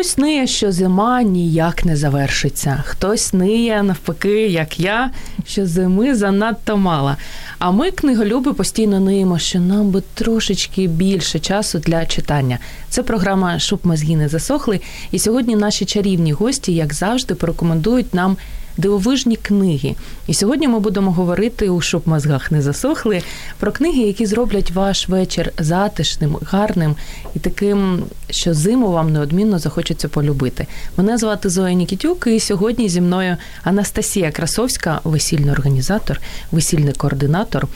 [0.00, 2.84] Хтось ниє, що зима ніяк не завершиться.
[2.86, 5.10] Хтось ниє, навпаки, як я,
[5.46, 7.16] що зими занадто мало.
[7.58, 12.58] А ми, книголюби, постійно ниємо, що нам би трошечки більше часу для читання.
[12.88, 14.80] Це програма Щоб мозги не засохли.
[15.10, 18.36] І сьогодні наші чарівні гості, як завжди, порекомендують нам
[18.80, 19.94] дивовижні книги.
[20.26, 23.22] І сьогодні ми будемо говорити у щоб мозгах не засохли
[23.58, 26.96] про книги, які зроблять ваш вечір затишним, гарним
[27.34, 30.66] і таким, що зиму вам неодмінно захочеться полюбити.
[30.96, 36.20] Мене звати Зоя Нікітюк, і сьогодні зі мною Анастасія Красовська, весільний організатор,
[36.52, 37.68] весільний координатор.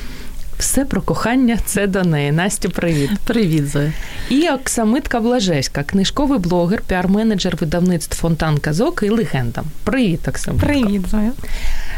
[0.59, 2.33] Все про кохання це до неї.
[2.33, 3.11] Настю, привіт.
[3.25, 3.93] Привіт, Зоя.
[4.31, 9.63] І Оксамитка Блажевська, книжковий блогер, піар-менеджер видавництв Фонтан Казок і легенда.
[9.85, 10.67] Привіт, Оксамитка.
[10.67, 11.33] Привіт, Зоя.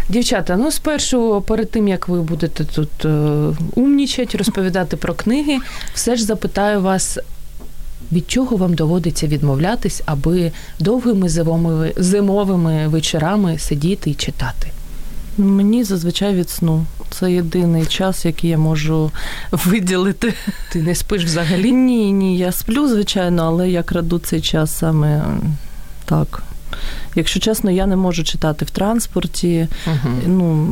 [0.08, 3.08] Дівчата, ну спершу, перед тим як ви будете тут е,
[3.74, 5.58] умнічать, розповідати про книги,
[5.94, 7.18] все ж запитаю вас.
[8.12, 14.70] Від чого вам доводиться відмовлятись, аби довгими зимовими, зимовими вечорами сидіти і читати?
[15.38, 16.86] Мені зазвичай від сну.
[17.10, 19.10] Це єдиний час, який я можу
[19.52, 20.34] виділити.
[20.72, 21.72] Ти не спиш взагалі?
[21.72, 25.24] Ні, ні, я сплю, звичайно, але я краду цей час саме
[26.04, 26.42] так.
[27.14, 29.68] Якщо чесно, я не можу читати в транспорті.
[29.86, 30.14] Угу.
[30.26, 30.68] Ну,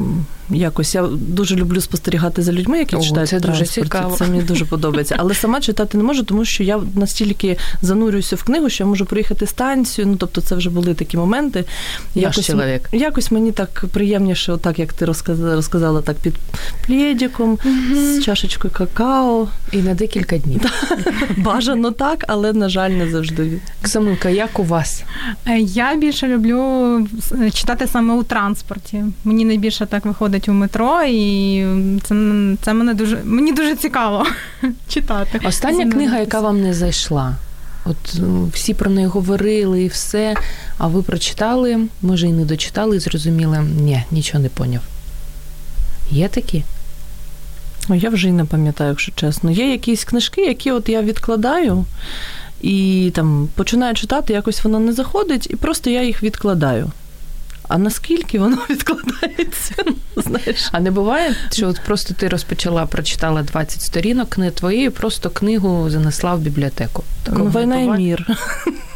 [0.51, 4.17] якось я дуже люблю спостерігати за людьми, які О, читають це дуже цікаво.
[4.17, 5.17] Це мені дуже подобається.
[5.19, 9.07] Але сама читати не можу, тому що я настільки занурююся в книгу, що я можу
[9.07, 10.07] проїхати станцію.
[10.07, 11.65] Ну тобто, це вже були такі моменти.
[12.15, 12.89] Якось, чоловік.
[12.93, 16.35] якось мені так приємніше, отак як ти розказала, розказала так під
[16.87, 17.97] плєдіком, угу.
[17.97, 19.49] з чашечкою какао.
[19.73, 20.61] І на декілька днів.
[21.37, 23.61] Бажано так, але на жаль, не завжди.
[23.83, 25.03] Оксамилка, як у вас?
[25.59, 27.09] Я більше люблю
[27.55, 29.05] читати саме у транспорті.
[29.25, 31.67] Мені найбільше так виходить у метро, і
[32.03, 32.15] це
[32.63, 34.27] це мене дуже мені дуже цікаво
[34.89, 35.41] читати.
[35.45, 37.37] Остання книга, яка вам не зайшла.
[37.85, 38.21] От
[38.53, 40.35] всі про неї говорили і все.
[40.79, 44.83] А ви прочитали, може, і не дочитали, і зрозуміли, ні, нічого не поняв.
[46.11, 46.65] Є такі?
[47.89, 49.51] Ну, я вже й не пам'ятаю, якщо чесно.
[49.51, 51.85] Є якісь книжки, які от я відкладаю.
[52.63, 56.91] І там починаю читати, якось воно не заходить, і просто я їх відкладаю.
[57.69, 59.75] А наскільки воно відкладається?
[60.17, 60.69] Знаєш?
[60.73, 65.91] А не буває, що от просто ти розпочала, прочитала 20 сторінок не твоєї, просто книгу
[65.91, 67.05] занесла в бібліотеку.
[67.23, 68.27] Такого ну, війна і мір.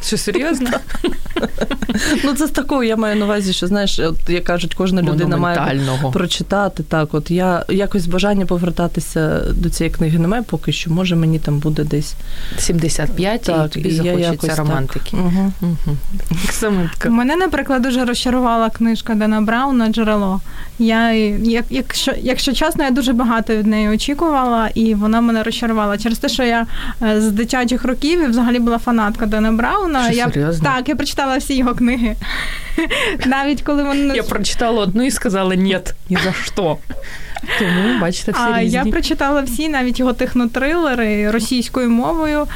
[0.03, 0.71] Що серйозно?
[2.25, 5.37] ну, це з такого я маю на увазі, що знаєш, от як кажуть, кожна людина
[5.37, 5.81] має
[6.13, 6.83] прочитати.
[6.83, 10.91] Так, от я якось бажання повертатися до цієї книги немає поки що.
[10.91, 12.15] Може, мені там буде десь
[12.59, 15.17] 75, так, і тобі і захочеться романтики.
[15.17, 15.53] Угу.
[15.61, 15.97] Угу.
[17.09, 20.41] Мене, наприклад, дуже розчарувала книжка Дена Брауна Джерело.
[20.79, 25.99] Я, як, Якщо якщо чесно, я дуже багато від неї очікувала, і вона мене розчарувала
[25.99, 26.67] через те, що я
[27.17, 29.88] з дитячих років і взагалі була фанатка Дена Брауна.
[29.89, 30.65] Що, я, серйозно?
[30.65, 32.17] Так, я прочитала всі його книги.
[33.27, 34.17] Навіть коли вони...
[34.17, 35.79] Я прочитала одну і сказала ні,
[36.11, 36.77] ні за що.
[37.59, 38.75] Тому, бачите, всі а різні.
[38.75, 42.47] я прочитала всі, навіть його технотрилери російською мовою.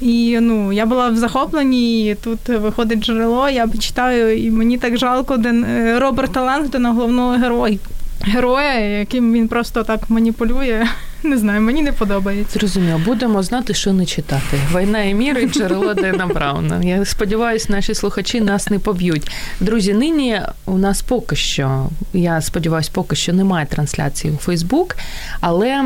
[0.00, 4.98] І ну, я була в захопленні, і тут виходить джерело, я читаю, і мені так
[4.98, 5.66] жалко Ден...
[5.98, 7.78] Роберта Лангдона, головного героя.
[8.20, 10.86] Героя, яким він просто так маніпулює.
[11.22, 12.58] Не знаю, мені не подобається.
[12.58, 14.60] Зрозуміло, будемо знати, що не читати.
[14.74, 16.82] Війна і мір і джерело Дена Брауна.
[16.82, 19.30] Я сподіваюся, наші слухачі нас не поб'ють.
[19.60, 24.96] Друзі, нині у нас поки що, я сподіваюся, поки що немає трансляції у Фейсбук,
[25.40, 25.84] але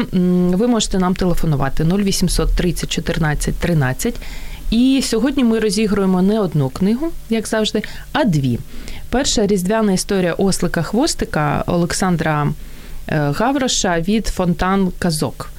[0.52, 4.14] ви можете нам телефонувати 0800 30 14 13.
[4.70, 7.82] І сьогодні ми розігруємо не одну книгу, як завжди,
[8.12, 8.58] а дві.
[9.12, 12.48] Перша різдвяна історія ослика хвостика Олександра
[13.08, 15.50] Гавроша від Фонтан Казок.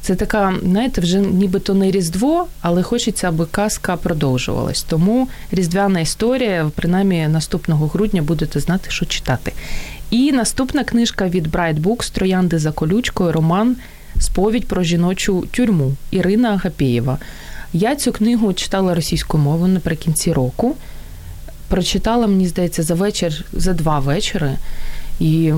[0.00, 4.82] Це така, знаєте, вже нібито не Різдво, але хочеться, аби казка продовжувалась.
[4.82, 9.52] Тому різдвяна історія, принаймні наступного грудня, будете знати, що читати.
[10.10, 13.76] І наступна книжка від Bright Books Троянди за колючкою, роман
[14.20, 17.18] Сповідь про жіночу тюрму Ірина Агапєєва.
[17.72, 20.76] Я цю книгу читала російською мовою наприкінці року.
[21.70, 24.56] Прочитала, мені здається, за вечір, за два вечори.
[25.20, 25.52] і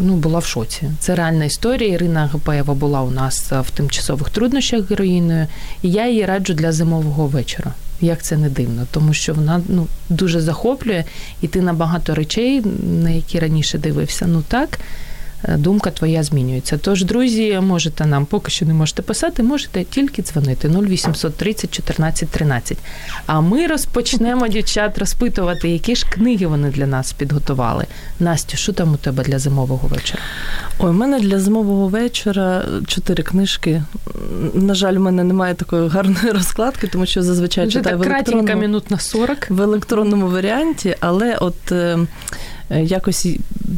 [0.00, 0.82] ну, була в шоці.
[0.98, 1.94] Це реальна історія.
[1.94, 5.46] Ірина Гапаєва була у нас в тимчасових труднощах героїною,
[5.82, 7.72] і я її раджу для зимового вечора.
[8.00, 11.04] Як це не дивно, тому що вона ну дуже захоплює,
[11.42, 12.62] і ти на багато речей,
[13.02, 14.82] на які раніше дивився, ну так Е,
[15.48, 16.78] думка твоя змінюється.
[16.78, 22.28] Тож, друзі, можете нам поки що не можете писати, можете тільки дзвонити 0800 30 14
[22.28, 22.78] 13.
[23.26, 27.86] А ми розпочнемо дівчат розпитувати, які ж книги вони для нас підготували.
[28.20, 30.22] Настю, що там у тебе для зимового вечора?
[30.78, 33.82] Ой, у мене для зимового вечора чотири книжки.
[34.54, 38.90] На жаль, у мене немає такої гарної розкладки, тому що зазвичай читаю в електронному, минут
[38.90, 39.50] на 40.
[39.50, 41.72] в електронному варіанті, але от.
[42.70, 43.26] Е, якось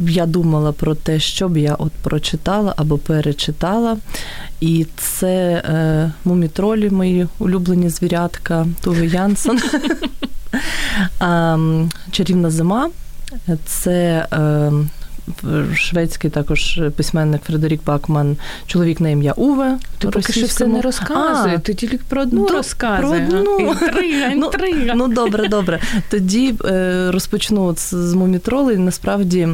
[0.08, 3.96] я думала про те, що б я от прочитала або перечитала.
[4.60, 9.60] І це е, мумітролі, мої улюблені звірятка Туви Янсен.
[12.10, 12.90] Чарівна зима.
[13.66, 14.72] Це е,
[15.74, 18.36] шведський також письменник Фредерік Бакман,
[18.66, 19.78] чоловік на ім'я Уве.
[19.98, 23.26] Ти поки що все не розказує, ти тільки про одну до, розказує.
[23.26, 23.58] Про одну.
[23.58, 24.94] Інтрига, інтрига.
[24.94, 25.80] Ну, ну добре, добре.
[26.10, 28.76] Тоді е, розпочну з, з мумітроли.
[28.76, 29.48] Насправді.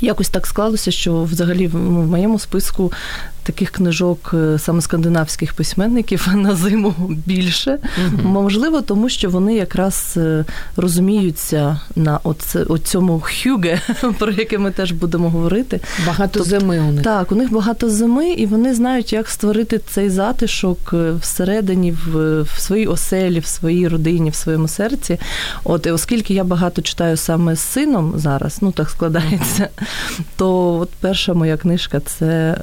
[0.00, 2.92] Якось так склалося, що взагалі в моєму списку
[3.42, 6.94] таких книжок е, саме скандинавських письменників на зиму
[7.26, 7.70] більше.
[7.70, 8.24] Mm-hmm.
[8.24, 10.44] Можливо, тому що вони якраз е,
[10.76, 13.80] розуміються на оце, цьому хюге,
[14.18, 15.80] про яке ми теж будемо говорити.
[16.06, 17.04] Багато тобто, зими у них.
[17.04, 22.42] Так, у них багато зими, і вони знають, як створити цей затишок е, всередині, в,
[22.42, 25.18] в своїй оселі, в своїй родині, в своєму серці.
[25.64, 30.22] От, і оскільки я багато читаю саме з сином зараз, ну так складається, mm-hmm.
[30.36, 32.56] то от перша моя книжка це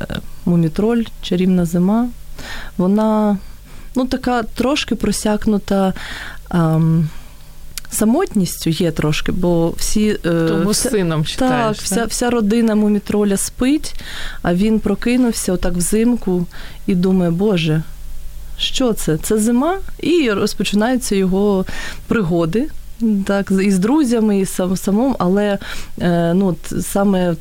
[0.50, 2.08] мумітроль, чарівна зима.
[2.78, 3.38] Вона
[3.96, 5.94] ну, така трошки просякнута.
[6.52, 7.10] Ем,
[7.92, 13.38] Самотністю є трошки, бо всі е, Тому вся, сином читаєш, так, вся вся родина мумітроля
[13.38, 13.96] спить,
[14.42, 16.46] а він прокинувся отак взимку
[16.88, 17.84] і думає, Боже,
[18.58, 19.18] що це?
[19.18, 21.66] Це зима, і розпочинаються його
[22.08, 22.70] пригоди
[23.26, 25.58] так, і з друзями, і сам, самим, але
[26.02, 27.36] е, ну, саме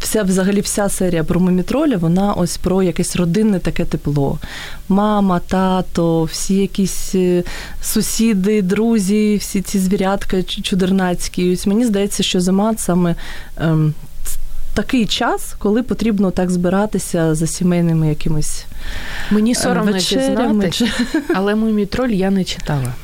[0.00, 4.38] вся взагалі вся серія про мумітроля, вона ось про якесь родинне таке тепло.
[4.88, 7.42] Мама, тато, всі якісь е,
[7.82, 11.52] сусіди, друзі, всі ці звірятка чудернацькі.
[11.52, 13.14] Ось Мені здається, що зима саме.
[13.56, 13.94] Ем,
[14.74, 18.64] Такий час, коли потрібно так збиратися за сімейними якимись
[19.30, 20.70] мені соромно вечерями.
[21.34, 22.94] але мумітроль я не читала.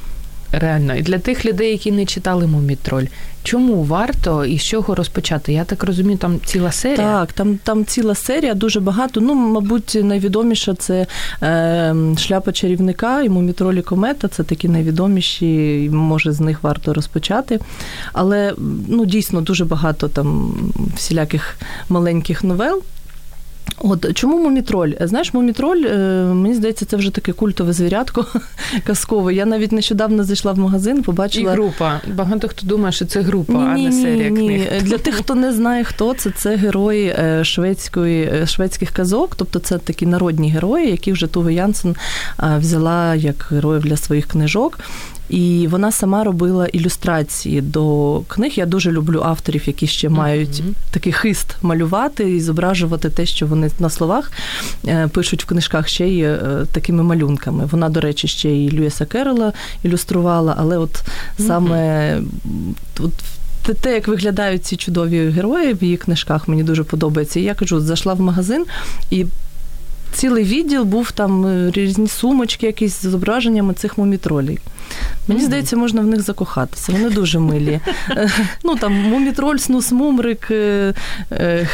[0.53, 3.07] Реально, і для тих людей, які не читали Мумітроль,
[3.43, 5.53] чому варто і з чого розпочати?
[5.53, 6.97] Я так розумію, там ціла серія.
[6.97, 9.21] Так, там там ціла серія, дуже багато.
[9.21, 11.07] Ну, мабуть, найвідоміша це
[11.43, 14.29] е, шляпа чарівника і Мумітролі комета.
[14.29, 17.61] Це такі найвідоміші, може з них варто розпочати.
[18.13, 18.55] Але
[18.89, 20.55] ну, дійсно дуже багато там
[20.97, 21.57] всіляких
[21.89, 22.83] маленьких новел.
[23.79, 24.93] От чому мумітроль?
[25.01, 25.97] Знаєш, мумітроль, е,
[26.35, 28.27] мені здається, це вже таке культове звірятко
[28.85, 29.35] казкове.
[29.35, 31.53] Я навіть нещодавно зайшла в магазин, побачила.
[31.53, 32.01] І група.
[32.15, 34.83] Багато хто думає, що це група, ні, а не серія ні, книг.
[34.83, 39.59] Для тих, хто не знає, хто це, це герої е, шведської, е, шведських казок, тобто
[39.59, 41.97] це такі народні герої, які вже Туве Янсен
[42.59, 44.79] взяла як героїв для своїх книжок.
[45.29, 48.53] І вона сама робила ілюстрації до книг.
[48.55, 50.73] Я дуже люблю авторів, які ще мають mm-hmm.
[50.91, 54.33] такий хист малювати і зображувати те, що вони на словах
[54.87, 56.39] е, пишуть в книжках ще й е,
[56.73, 57.69] такими малюнками.
[57.71, 59.53] Вона, до речі, ще і Льюіса Керрела
[59.83, 61.03] ілюструвала, але от
[61.39, 61.77] саме
[62.17, 62.75] mm-hmm.
[63.01, 63.13] от
[63.75, 67.41] те, як виглядають ці чудові герої в її книжках, мені дуже подобається.
[67.41, 68.65] І я кажу, зайшла в магазин
[69.11, 69.27] і
[70.13, 74.59] цілий відділ був там е, різні сумочки, якісь з зображеннями цих мумітролей.
[75.29, 76.93] Мені здається, можна в них закохатися.
[76.93, 77.81] Вони дуже милі.
[78.11, 78.31] Е,
[78.65, 80.95] ну там мумітроль, снус-мумрик, е,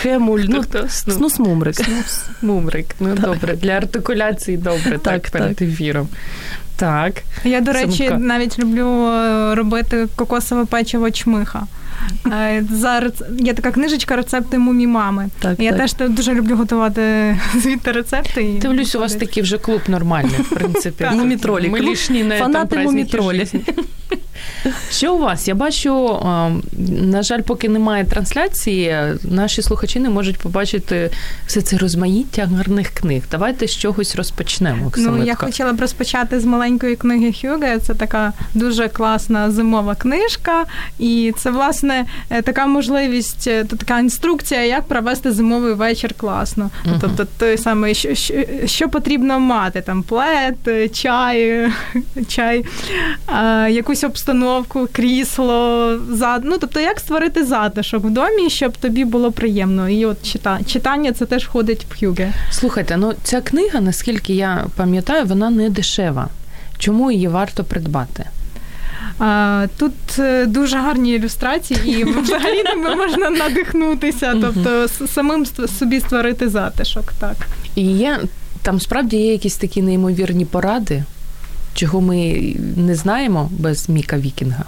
[0.02, 0.40] хемуль.
[0.48, 1.74] ну, Снус-мумрик.
[1.74, 2.86] Снус-мумрик.
[3.00, 6.08] Ну добре, для артикуляції добре, так, перед ефіром.
[6.76, 7.22] Так.
[7.44, 9.10] Я, до речі, навіть люблю
[9.54, 11.66] робити кокосове печиво чмиха.
[12.26, 15.28] Е, зараз є така книжечка рецепти мумі мами.
[15.38, 15.80] Так, Я так.
[15.80, 18.58] теж дуже люблю готувати звідти рецепти.
[18.60, 21.06] Дивлюсь, у вас такий вже клуб нормальний, в принципі.
[21.12, 21.68] Мумітролі.
[21.68, 23.46] Лишні на Фанати мумітролі.
[24.90, 25.48] Що у вас?
[25.48, 26.18] Я бачу,
[26.88, 31.10] на жаль, поки немає трансляції, наші слухачі не можуть побачити
[31.46, 33.22] все це розмаїття гарних книг.
[33.30, 34.92] Давайте з чогось розпочнемо.
[34.96, 37.78] Ну, я хотіла б розпочати з маленької книги Хюге.
[37.78, 40.64] Це така дуже класна зимова книжка,
[40.98, 46.70] і це власне е, така можливість, е, така інструкція, як провести зимовий вечір класно.
[46.84, 46.98] Uh-huh.
[47.00, 48.34] Тобто, той самий, що, що,
[48.66, 50.56] що потрібно мати: там плед,
[50.92, 51.68] чай,
[52.28, 52.64] чай,
[53.70, 56.42] якусь обстановку обстановку, крісло, зад.
[56.44, 59.88] Ну, тобто, як створити затишок в домі, щоб тобі було приємно.
[59.88, 60.58] І от чита...
[60.66, 62.32] читання це теж входить в хюге.
[62.50, 66.28] Слухайте, ну ця книга, наскільки я пам'ятаю, вона не дешева.
[66.78, 68.24] Чому її варто придбати?
[69.18, 75.46] А, Тут е, дуже гарні ілюстрації, і взагалі ними можна надихнутися, тобто самим
[75.78, 77.12] собі створити затишок.
[77.20, 77.36] Так.
[77.74, 78.18] І є
[78.62, 81.04] там справді є якісь такі неймовірні поради,
[81.74, 82.16] чого ми
[82.76, 84.64] не знаємо без Міка Вікінга.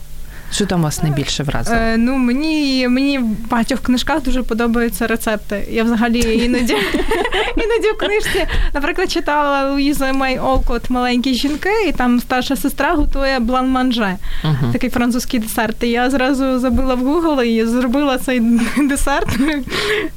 [0.55, 1.77] Що там вас найбільше вразило?
[1.81, 5.69] Е, ну мені мені в багатьох книжках дуже подобаються рецепти.
[5.71, 6.73] Я взагалі іноді
[7.57, 13.39] іноді в книжці, наприклад, читала Луїза Мей Олкот Маленькі жінки, і там старша сестра готує
[13.39, 14.73] блан-манже, uh-huh.
[14.73, 15.83] такий французький десерт.
[15.83, 18.41] І я зразу забила в Google і зробила цей
[18.89, 19.29] десерт.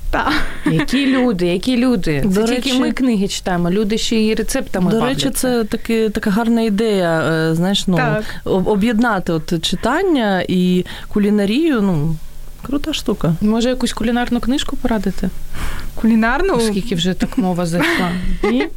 [0.09, 0.33] Так.
[0.71, 2.21] Які люди, які люди.
[2.25, 4.91] До це речі, тільки ми книги читаємо, люди ще її рецептами.
[4.91, 8.23] До речі, це таки, така гарна ідея, е, знаєш, ну, так.
[8.45, 11.81] об'єднати от читання і кулінарію.
[11.81, 12.15] ну,
[12.67, 13.33] Крута штука.
[13.41, 15.29] Може, якусь кулінарну книжку порадити?
[15.95, 16.53] Кулінарну?
[16.53, 18.11] Оскільки вже так мова зайшла.
[18.43, 18.67] Ні?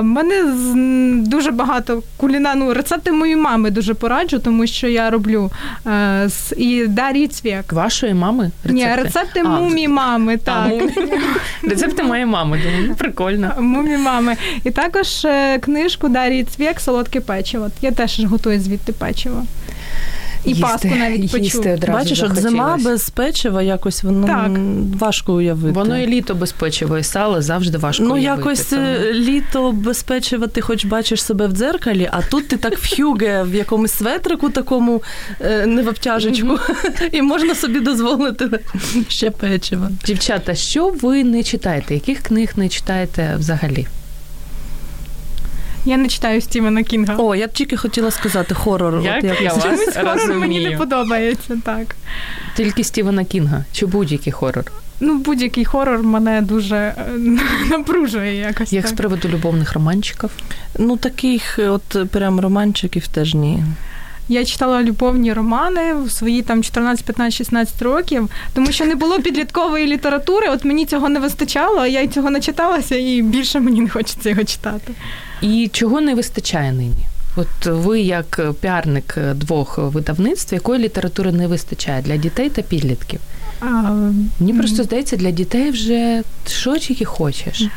[0.00, 0.44] У мене
[1.26, 5.50] дуже багато кулінарну рецепти моєї мами дуже пораджу, тому що я роблю
[5.86, 7.72] е, і Дар'ї Цвєк.
[7.72, 8.50] Вашої мами?
[8.64, 8.72] Рецепти?
[8.72, 10.36] Ні, рецепти мумі мами.
[10.36, 10.72] так.
[11.62, 12.60] Рецепти моєї мами.
[12.64, 13.52] Думаю, ну, прикольно.
[13.58, 14.36] Мумі мами.
[14.64, 17.70] І також е, книжку Дар'ї Цвєк Солодке печиво.
[17.82, 19.46] Я теж готую звідти печиво.
[20.44, 21.64] І їсти, паску навіть почув.
[21.88, 24.50] Бачиш, от зима без печива якось воно так.
[24.98, 25.78] важко уявити.
[25.78, 28.42] Воно і літо без печива, і сало завжди важко ну, уявити.
[28.44, 28.82] Ну, якось тому.
[28.82, 32.96] Е, літо без печива ти хоч бачиш себе в дзеркалі, а тут ти так в
[32.96, 35.02] хюге, в якомусь светрику такому
[35.40, 36.58] е, не в обтяжечку,
[37.12, 38.60] і можна собі дозволити
[39.08, 39.88] ще печиво.
[40.06, 41.94] Дівчата, що ви не читаєте?
[41.94, 43.86] Яких книг не читаєте взагалі?
[45.84, 47.16] Я не читаю Стівена Кінга.
[47.18, 49.00] О, я тільки хотіла сказати хорор.
[49.04, 51.96] Як От я вас хорор мені не подобається, так.
[52.56, 54.64] Тільки Стівена Кінга чи будь-який хорор?
[55.00, 56.94] Ну, будь-який хорор мене дуже е,
[57.70, 58.72] напружує якось.
[58.72, 58.92] Як так.
[58.94, 60.30] з приводу любовних романчиків?
[60.78, 63.64] Ну, таких от прям романчиків теж ні.
[64.32, 69.18] Я читала любовні романи в свої там 14, 15, 16 років, тому що не було
[69.20, 70.48] підліткової літератури.
[70.48, 74.30] От мені цього не вистачало, а я цього не читалася, і більше мені не хочеться
[74.30, 74.92] його читати.
[75.42, 77.06] І чого не вистачає нині?
[77.36, 83.20] От ви, як піарник двох видавництв, якої літератури не вистачає для дітей та підлітків?
[83.60, 83.66] А,
[84.40, 87.68] Мені просто здається, для дітей вже що тільки хочеш.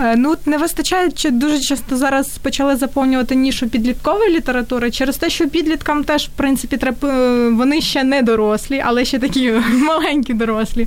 [0.00, 5.48] Е, ну, не вистачає дуже часто зараз почали заповнювати нішу підліткової літератури через те, що
[5.48, 10.86] підліткам теж, в принципі, треба е, вони ще не дорослі, але ще такі маленькі дорослі.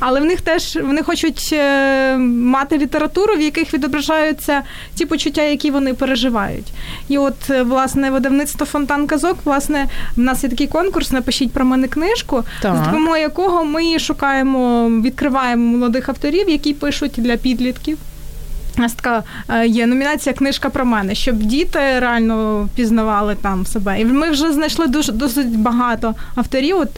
[0.00, 4.62] Але в них теж вони хочуть е, мати літературу, в яких відображаються
[4.94, 6.66] ті почуття, які вони переживають.
[7.08, 11.88] І от, власне, видавництво Фонтан Казок, власне, в нас є такий конкурс Напишіть про мене
[11.88, 12.76] книжку, так.
[12.76, 17.98] з допомогою якого ми шукаємо, відкриваємо молодих авторів, які пишуть для підлітків.
[18.78, 24.00] Нас така е, є номінація Книжка про мене, щоб діти реально пізнавали там себе.
[24.00, 26.76] І ми вже знайшли дуже досить багато авторів.
[26.76, 26.88] От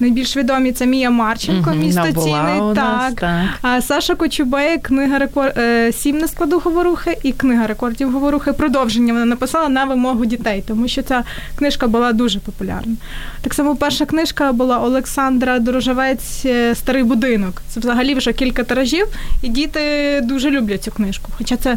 [0.00, 2.74] найбільш відомі це Мія Марченко, угу, місто Ціни.
[2.74, 3.14] Так.
[3.14, 3.44] так.
[3.62, 8.52] А Саша Кочубей, книга рекорд е, сім на складу говорухи і книга рекордів говорухи.
[8.52, 11.24] Продовження вона написала на вимогу дітей, тому що ця
[11.58, 12.94] книжка була дуже популярна.
[13.40, 17.62] Так само перша книжка була Олександра Дорожавець Старий будинок.
[17.68, 19.06] Це взагалі вже кілька тиражів,
[19.42, 19.80] і діти
[20.24, 21.27] дуже люблять цю книжку.
[21.36, 21.76] Хоча це.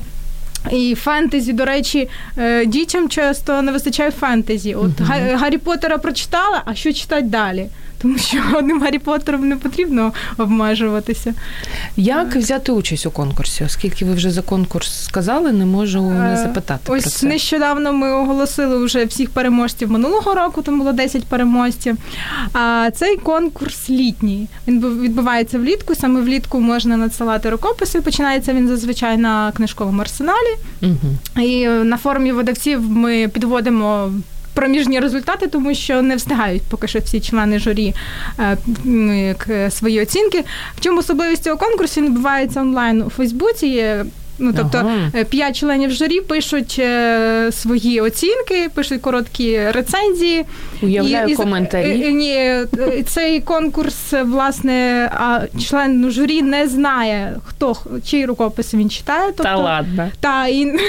[0.72, 4.76] І фентезі, до речі, е, дітям часто не вистачає фентезі.
[4.76, 5.38] От uh-huh.
[5.38, 7.68] Гаррі Поттера прочитала, а що читати далі?
[8.02, 11.34] Тому що одним Гаррі Поттером не потрібно обмежуватися.
[11.98, 13.64] Як взяти участь у конкурсі?
[13.64, 16.92] Оскільки ви вже за конкурс сказали, не можу не е, запитати.
[16.92, 17.28] Ось про це.
[17.28, 21.98] нещодавно ми оголосили вже всіх переможців минулого року, там було 10 переможців.
[22.54, 24.48] А цей конкурс літній.
[24.68, 25.96] Він відбувається влітку.
[25.96, 28.02] Саме влітку можна надсилати рукописи.
[28.02, 30.56] Починається він зазвичай на книжковому арсеналі.
[30.82, 31.44] Угу.
[31.44, 34.12] І на форумі видавців ми підводимо
[34.62, 37.94] проміжні результати, тому що не встигають поки що всі члени журі
[38.40, 40.44] е, ну, е, свої оцінки.
[40.78, 43.96] В чому особливість цього конкурсу відбувається онлайн у Фейсбуці.
[44.40, 45.24] Ну, тобто ага.
[45.24, 50.46] п'ять членів журі пишуть е, свої оцінки, пишуть короткі рецензії.
[50.82, 52.00] Уявляю і, коментарі.
[52.00, 52.56] І, ні,
[53.06, 59.26] цей конкурс, власне, а член ну, журі не знає, хто чий рукопис він читає.
[59.28, 60.10] Тобто, та ладно.
[60.20, 60.80] Та, і...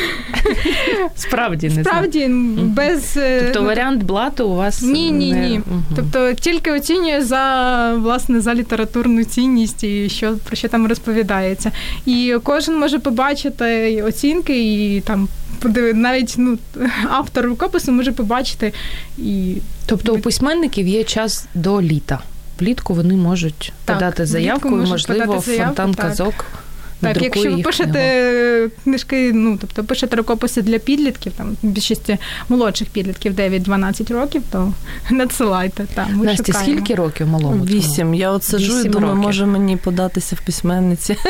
[1.15, 3.19] Справді не Справді, без...
[3.41, 5.61] Тобто ну, варіант блату у вас Ні, ні, ні.
[5.71, 5.83] Угу.
[5.97, 11.73] Тобто тільки оцінює за власне за літературну цінність і що про що там розповідається.
[12.07, 15.29] І кожен може побачити оцінки і там
[15.95, 16.59] навіть ну,
[17.11, 18.73] автор рукопису може побачити
[19.19, 19.57] і.
[19.87, 22.21] Тобто у письменників є час до літа.
[22.61, 26.07] Влітку вони можуть Так, подати заявку, і, можливо, подати заявку, фонтан так.
[26.09, 26.45] казок.
[27.03, 28.71] Так, якщо ви їх пишете книгу.
[28.85, 32.19] книжки, ну тобто пишете рукописи для підлітків, там в більшості
[32.49, 34.73] молодших підлітків 9-12 років, то
[35.11, 35.87] надсилайте.
[35.95, 36.73] Там, ми Настя, шукаємо.
[36.73, 37.65] скільки років малому?
[37.65, 38.15] Вісім.
[38.15, 39.23] Я от сиджу і думаю, років.
[39.23, 41.17] може мені податися в письменниці.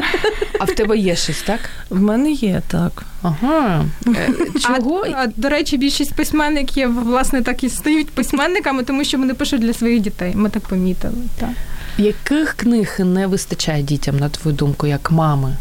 [0.61, 1.61] А в тебе є щось, так?
[1.91, 3.05] В мене є так.
[3.23, 3.85] Ага.
[4.07, 4.29] Е,
[4.61, 5.05] Чого?
[5.15, 9.61] А, а, до речі, більшість письменників власне так і стають письменниками, тому що вони пишуть
[9.61, 10.33] для своїх дітей.
[10.35, 11.15] Ми так помітили.
[11.41, 11.51] Так.
[11.99, 15.57] Яких книг не вистачає дітям, на твою думку, як мами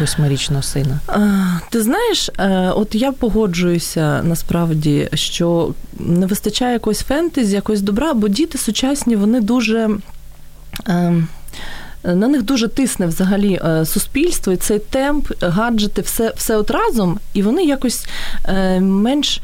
[0.00, 1.00] восьмирічного сина?
[1.70, 8.28] Ти знаєш, е, от я погоджуюся насправді, що не вистачає якогось фентезі, якогось добра, бо
[8.28, 9.90] діти сучасні, вони дуже.
[10.88, 11.12] е,
[12.04, 17.18] На них дуже тисне взагалі е, суспільство, і цей темп, гаджети, все, все от разом,
[17.34, 18.06] і вони якось
[18.48, 19.40] е, менш.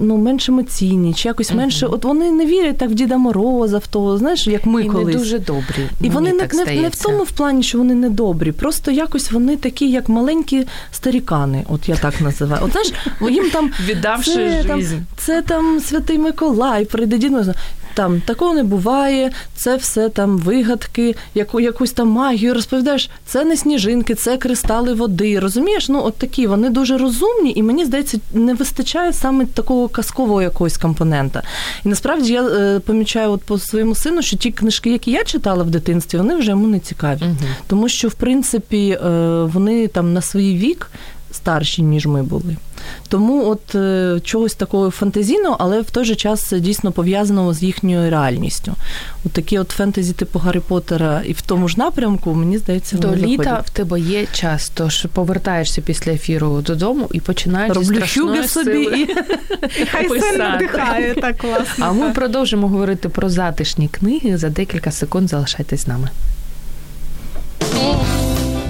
[0.00, 1.86] Ну, менш емоційні, чи якось менше.
[1.86, 5.06] От вони не вірять так в Діда Мороза, в того, знаєш, як ми і колись.
[5.06, 5.88] не дуже добрі.
[6.00, 8.52] І вони не, не, не в тому в плані, що вони не добрі.
[8.52, 12.62] Просто якось вони такі, як маленькі старікани, от я так називаю.
[12.64, 12.92] От знаєш,
[13.30, 14.82] їм там віддавши це, там,
[15.16, 17.48] це там святий Миколай, прийде дід Мороз.
[17.98, 23.10] Там такого не буває, це все там вигадки, яку, якусь там магію розповідаєш.
[23.26, 25.38] Це не сніжинки, це кристали води.
[25.38, 25.88] Розумієш?
[25.88, 30.76] Ну, от такі вони дуже розумні, і мені здається, не вистачає саме такого казкового якогось
[30.76, 31.42] компонента.
[31.84, 35.64] І насправді я е, помічаю от по своєму сину, що ті книжки, які я читала
[35.64, 37.22] в дитинстві, вони вже йому не цікаві.
[37.22, 37.36] Мгм.
[37.66, 39.08] Тому що, в принципі, е,
[39.42, 40.90] вони там на свій вік
[41.48, 42.56] старші, ніж ми були.
[43.08, 48.10] Тому от е, чогось такого фантазійного, але в той же час дійсно пов'язаного з їхньою
[48.10, 48.74] реальністю.
[49.24, 53.16] От такі от фентезі типу Гаррі Поттера і в тому ж напрямку, мені здається, До
[53.16, 53.66] літа заходять.
[53.66, 59.02] в тебе є час, тож повертаєшся після ефіру додому і починаєш Роблю хюги собі і
[59.82, 61.86] І хай надихає так класно.
[61.88, 64.38] А ми продовжимо говорити про затишні книги.
[64.38, 66.08] За декілька секунд залишайтесь з нами.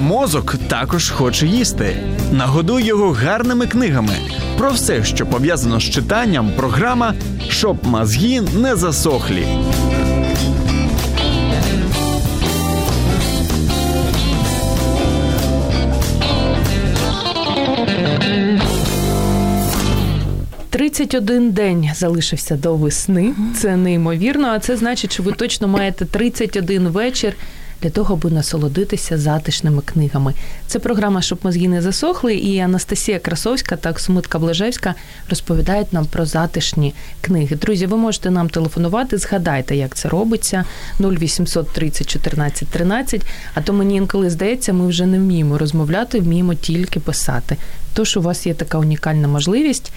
[0.08, 1.96] Мозок також хоче їсти.
[2.32, 4.12] Нагодуй його гарними книгами.
[4.58, 7.14] Про все, що пов'язано з читанням, програма
[7.48, 9.46] Щоб мозги не засохлі.
[20.70, 23.34] «31 день залишився до весни.
[23.56, 24.48] Це неймовірно.
[24.48, 27.34] А це значить, що ви точно маєте 31 вечір
[27.82, 30.34] для того, аби насолодитися затишними книгами.
[30.66, 32.34] Це програма, щоб мозги не засохли.
[32.34, 34.94] І Анастасія Красовська та Оксумитка Блажевська
[35.30, 37.56] розповідають нам про затишні книги.
[37.56, 39.18] Друзі, ви можете нам телефонувати.
[39.18, 40.64] Згадайте, як це робиться.
[41.00, 43.22] 0800 30 14 13.
[43.54, 47.56] А то мені інколи здається, ми вже не вміємо розмовляти, вміємо тільки писати.
[47.94, 49.92] Тож у вас є така унікальна можливість.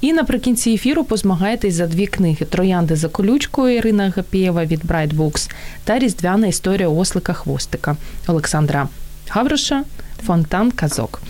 [0.00, 5.50] І наприкінці ефіру позмагаєтесь за дві книги: Троянди за колючкою Ірина Гапієва від Bright Books
[5.84, 8.88] та Різдвяна історія ослика хвостика Олександра
[9.28, 9.84] Гавроша
[10.26, 11.22] Фонтан Казок.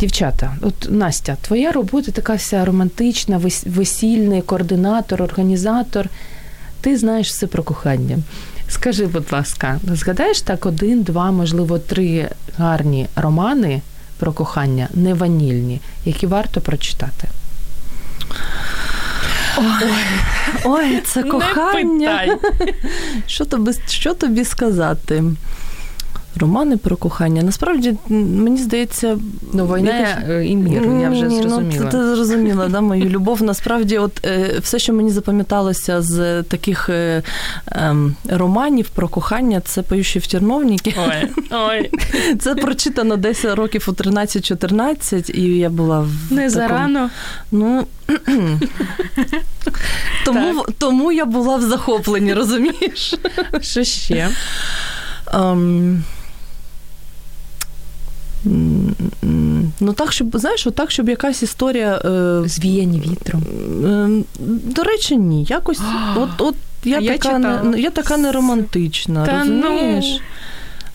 [0.00, 6.08] Дівчата, от Настя, твоя робота така вся романтична, весільний координатор, організатор.
[6.80, 8.18] Ти знаєш все про кохання.
[8.68, 13.80] Скажи, будь ласка, згадаєш так один, два, можливо, три гарні романи
[14.18, 17.28] про кохання, не ванільні, які варто прочитати?
[19.58, 20.04] Ой,
[20.64, 22.26] ой, це кохання.
[22.26, 22.74] Не питай.
[23.26, 25.24] Що тобі, що тобі сказати?
[26.36, 27.42] Романи про кохання.
[27.42, 29.18] Насправді, мені здається,
[29.52, 31.84] Ну, війна якось- і мір, я вже Ну, зрозуміла.
[31.86, 33.42] ти, ти зрозуміла, да, мою любов.
[33.42, 37.22] Насправді, от е, все, що мені запам'яталося з таких е,
[37.72, 40.94] ем, романів про кохання, це поющі в терновніки.
[41.08, 41.90] Ой, ой,
[42.40, 47.10] Це прочитано десь років у 13-14, і я була в не такому, зарано.
[47.52, 47.86] Ну
[50.24, 53.14] тому, тому я була в захопленні, розумієш?
[53.60, 54.28] Що ще?
[55.34, 56.04] М,
[59.80, 62.00] Ну так, щоб знаєш, так, щоб якась історія.
[62.04, 63.42] Е, Звіяні вітром.
[63.84, 64.24] е,
[64.64, 65.44] до речі, ні.
[65.44, 65.80] Якось
[66.16, 70.04] от, от я, Я така не, я така не романтична, Та розумієш?
[70.08, 70.18] ну.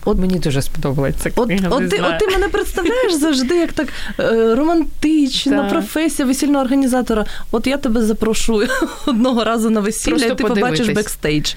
[0.04, 1.68] От мені дуже сподобається От, книга.
[1.68, 3.88] от, ти, от ти мене представляєш завжди як так
[4.20, 5.70] е, романтична Так.
[5.70, 7.24] професія весільного організатора.
[7.50, 8.68] От я тебе запрошую
[9.06, 11.52] одного разу на весілля, Просто і ти побачиш бекстейдж.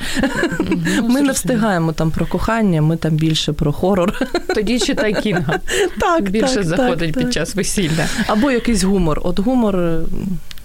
[1.02, 4.28] Ну, Ми не встигаємо там про кохання, ми там більше про хорор.
[4.56, 5.60] Тоді читай Кінга.
[6.00, 8.06] Так, Більше так, заходить так, під час весілля.
[8.28, 9.22] Або якийсь гумор.
[9.24, 9.76] От гумор.
[9.80, 10.00] е,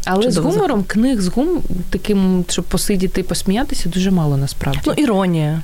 [0.04, 4.80] Але з Чудово гумором книг з гум таким, щоб посидіти і посміятися, дуже мало насправді.
[4.86, 5.62] Ну, іронія.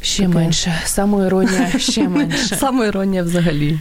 [0.00, 0.34] Ще таке.
[0.34, 0.74] менше.
[0.84, 2.56] Самоіронія ще менше.
[2.56, 3.78] Саме іронія взагалі.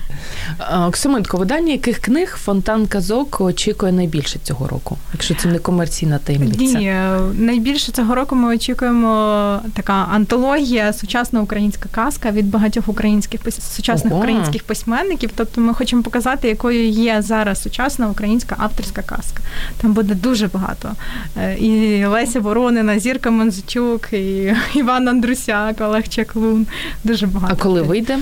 [0.87, 6.79] Оксимитко, видання яких книг фонтан казок очікує найбільше цього року, якщо це не комерційна таємниця?
[6.79, 6.93] Ні,
[7.33, 13.41] найбільше цього року ми очікуємо така антологія сучасна українська казка від багатьох українських
[13.75, 14.21] сучасних Ого.
[14.21, 15.29] українських письменників.
[15.35, 19.43] Тобто ми хочемо показати, якою є зараз сучасна українська авторська казка.
[19.77, 20.91] Там буде дуже багато.
[21.37, 26.67] Е, і Леся Воронина, Зірка Манзичук, і Іван Андрусяк, Олег Чаклун.
[27.03, 27.53] Дуже багато.
[27.59, 28.19] А коли вийде?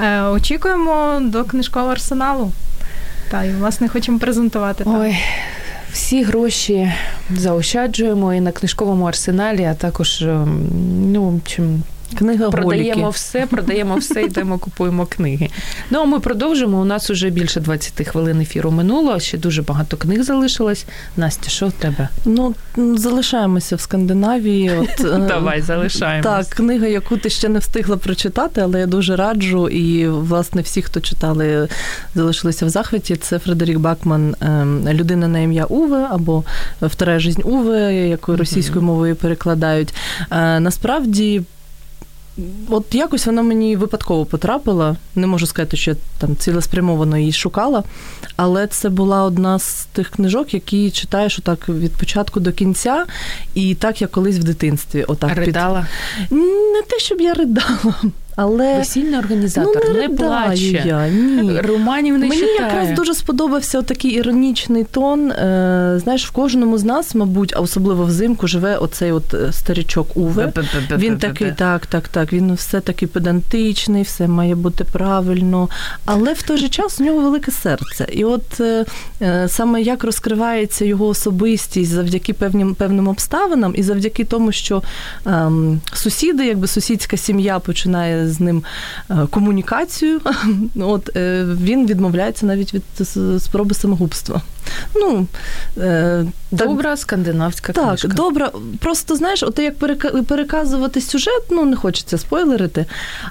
[0.00, 2.52] Е, очікуємо до книжкового арсеналу.
[3.30, 4.84] Та і власне хочемо презентувати.
[4.86, 5.16] Ой.
[5.92, 6.92] Всі гроші
[7.30, 10.68] заощаджуємо і на книжковому арсеналі, а також ем,
[11.12, 11.82] ну чим
[12.14, 15.48] Книга продаємо все, продаємо все, йдемо, купуємо книги.
[15.90, 16.80] Ну а ми продовжимо.
[16.80, 19.20] У нас уже більше 20 хвилин ефіру минуло.
[19.20, 20.84] Ще дуже багато книг залишилось.
[21.16, 22.08] Настя, що в тебе?
[22.24, 24.70] Ну залишаємося в Скандинавії.
[24.70, 26.28] От е, давай залишаємося.
[26.28, 29.68] Так, книга, яку ти ще не встигла прочитати, але я дуже раджу.
[29.68, 31.68] І власне всі, хто читали,
[32.14, 33.16] залишилися в захваті.
[33.16, 36.44] Це Фредерік Бакман, ем, людина на ім'я Уве або
[36.82, 39.94] Втора жизнь Уве, якою російською мовою перекладають.
[40.30, 41.42] Е, насправді.
[42.68, 44.96] От якось вона мені випадково потрапила.
[45.14, 47.82] Не можу сказати, що я там цілеспрямовано її шукала,
[48.36, 53.06] але це була одна з тих книжок, які читаєш отак від початку до кінця,
[53.54, 55.04] і так я колись в дитинстві.
[55.08, 55.86] Отак Ридала?
[56.28, 56.38] Під...
[56.38, 57.94] Не те, щоб я ридала.
[58.40, 60.82] Але весільний організатор ну, не, не плаче.
[60.86, 61.60] Я, ні.
[61.60, 62.60] Романів не Мені читає.
[62.60, 65.30] якраз дуже сподобався такий іронічний тон.
[65.30, 70.16] Е, знаєш, в кожному з нас, мабуть, а особливо взимку, живе оцей от е, старічок
[70.16, 70.52] Уве.
[70.90, 72.32] Він такий, так, так, так.
[72.32, 75.68] Він все таки педантичний, все має бути правильно.
[76.04, 78.06] Але в той же час у нього велике серце.
[78.12, 78.84] І от е,
[79.48, 84.82] саме як розкривається його особистість завдяки певним певним обставинам, і завдяки тому, що
[85.26, 88.64] ем, сусіди, якби сусідська сім'я починає з ним
[89.10, 90.20] е, комунікацію.
[90.80, 92.82] От е, він відмовляється навіть від
[93.42, 94.42] спроби самогубства.
[94.94, 95.26] Ну,
[95.78, 98.08] е, Добра так, скандинавська так, книжка.
[98.08, 98.50] Так, добра.
[98.78, 99.78] Просто знаєш, от як
[100.26, 102.84] переказувати сюжет, ну не хочеться спойлерити.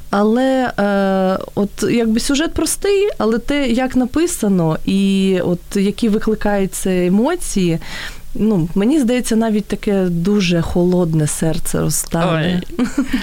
[0.10, 7.80] Але е, от якби сюжет простий, але те, як написано, і от які викликаються емоції,
[8.36, 12.62] ну, мені здається, навіть таке дуже холодне серце розстане.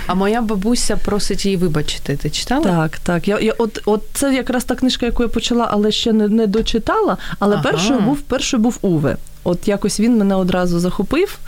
[0.07, 2.17] А моя бабуся просить її вибачити.
[2.17, 2.65] Ти читала?
[2.65, 3.29] Так, так.
[3.29, 6.47] Я, я, От от це якраз та книжка, яку я почала, але ще не не
[6.47, 7.17] дочитала.
[7.39, 7.63] Але ага.
[7.63, 9.17] першою був першою був Уве.
[9.45, 11.39] От якось він мене одразу захопив.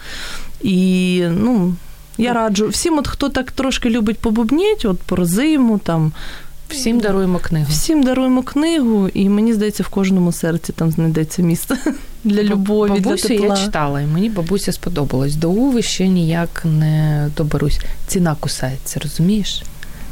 [0.63, 1.75] І ну,
[2.19, 6.13] я раджу всім, от хто так трошки любить побубніть, от про зиму, там.
[6.69, 7.67] Всім даруємо книгу.
[7.71, 11.77] Всім даруємо книгу, і мені здається, в кожному серці там знайдеться місце
[12.25, 12.91] для любові.
[12.91, 13.57] Бабусю для тепла.
[13.57, 15.35] я читала, і мені бабуся сподобалась.
[15.35, 17.81] До Уви ще ніяк не доберусь.
[18.07, 19.63] Ціна кусається, розумієш?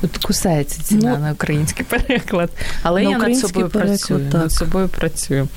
[0.03, 2.51] От кусається ціна ну, на український переклад.
[2.83, 4.31] Але я над собою переклад, працюю.
[4.33, 4.43] Так.
[4.43, 5.49] Над собою працюю.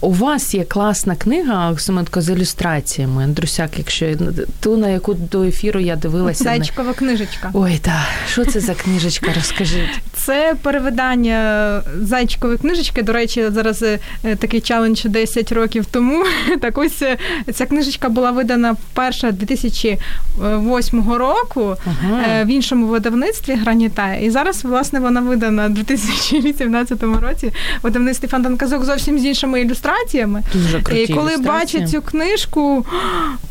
[0.00, 3.24] У вас є класна книга Оксименко з ілюстраціями.
[3.24, 4.16] Андрусяк, якщо
[4.60, 6.44] ту, на яку до ефіру я дивилася.
[6.44, 7.50] Зайчикова книжечка.
[7.54, 8.06] Ой, так.
[8.32, 9.32] Що це за книжечка?
[9.36, 10.00] Розкажіть.
[10.24, 13.02] Це перевидання зайчикової книжечки.
[13.02, 16.24] До речі, зараз е, такий челендж 10 років тому.
[16.60, 17.16] Так ось е,
[17.52, 22.22] ця книжечка була видана вперше 2008 року ага.
[22.28, 24.14] Е, в іншому видавництві Граніта.
[24.14, 27.52] І зараз, власне, вона видана в 2018 році.
[27.82, 30.42] Видавництві Фонтанказок зовсім з іншими ілюстраціями.
[30.52, 32.86] Дуже круті І коли бачать цю книжку,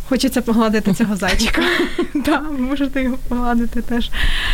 [0.09, 1.61] хочеться погладити цього зайчика.
[2.25, 4.09] Так, можете його погладити теж.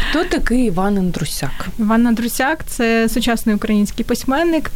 [0.10, 1.68] Хто такий Іван Андрусяк?
[1.80, 4.72] Іван Андрусяк це сучасний український письменник.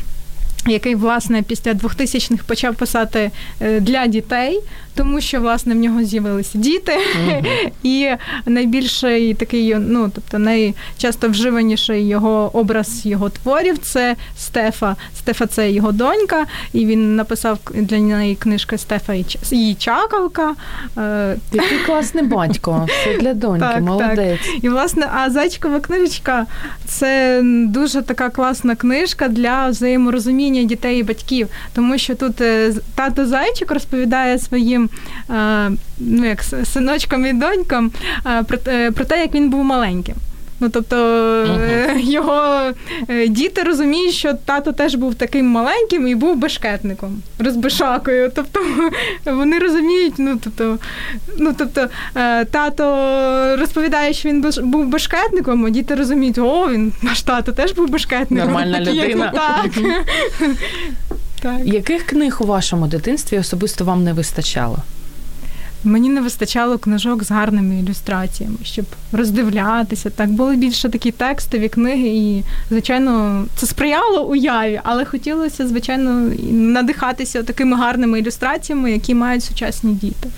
[0.67, 4.59] Який власне після 2000-х почав писати е, для дітей,
[4.99, 6.97] тому що власне в нього з'явилися діти,
[7.83, 8.09] і
[8.45, 14.95] найбільший такий, ну тобто найчасто вживаніший його образ його творів це Стефа.
[15.17, 19.13] Стефа це його донька, і він написав для неї книжки Стефа
[19.51, 20.55] і чакалка.
[20.97, 22.87] Е, Який класний батько.
[23.03, 24.39] Це для доньки, так, молодець.
[24.45, 24.63] Так.
[24.63, 26.45] І власне, а зайчикова книжечка
[26.85, 33.25] це дуже така класна книжка для взаєморозуміння дітей і батьків, тому що тут е, тато
[33.25, 34.88] зайчик розповідає своїм
[35.99, 37.91] ну як синочкам і донькам
[38.23, 40.15] про, е, про те, як він був маленьким.
[40.59, 41.97] Ну, тобто uh-huh.
[42.03, 42.71] його
[43.09, 48.31] е, діти розуміють, що тато теж був таким маленьким і був бешкетником, розбишакою.
[48.35, 48.59] Тобто
[49.25, 50.77] вони розуміють, ну тобто,
[51.37, 51.87] ну тобто
[52.51, 52.85] тато
[53.59, 58.51] розповідає, що він був бешкетником, а діти розуміють, о, він наш тато теж був бешкетником.
[58.51, 59.31] Нормальна людина.
[59.35, 59.71] Так.
[61.41, 61.65] Так.
[61.65, 64.77] Яких книг у вашому дитинстві особисто вам не вистачало?
[65.83, 70.09] Мені не вистачало книжок з гарними ілюстраціями, щоб роздивлятися.
[70.09, 77.43] Так були більше такі текстові книги, і звичайно, це сприяло уяві, але хотілося, звичайно, надихатися
[77.43, 80.29] такими гарними ілюстраціями, які мають сучасні діти.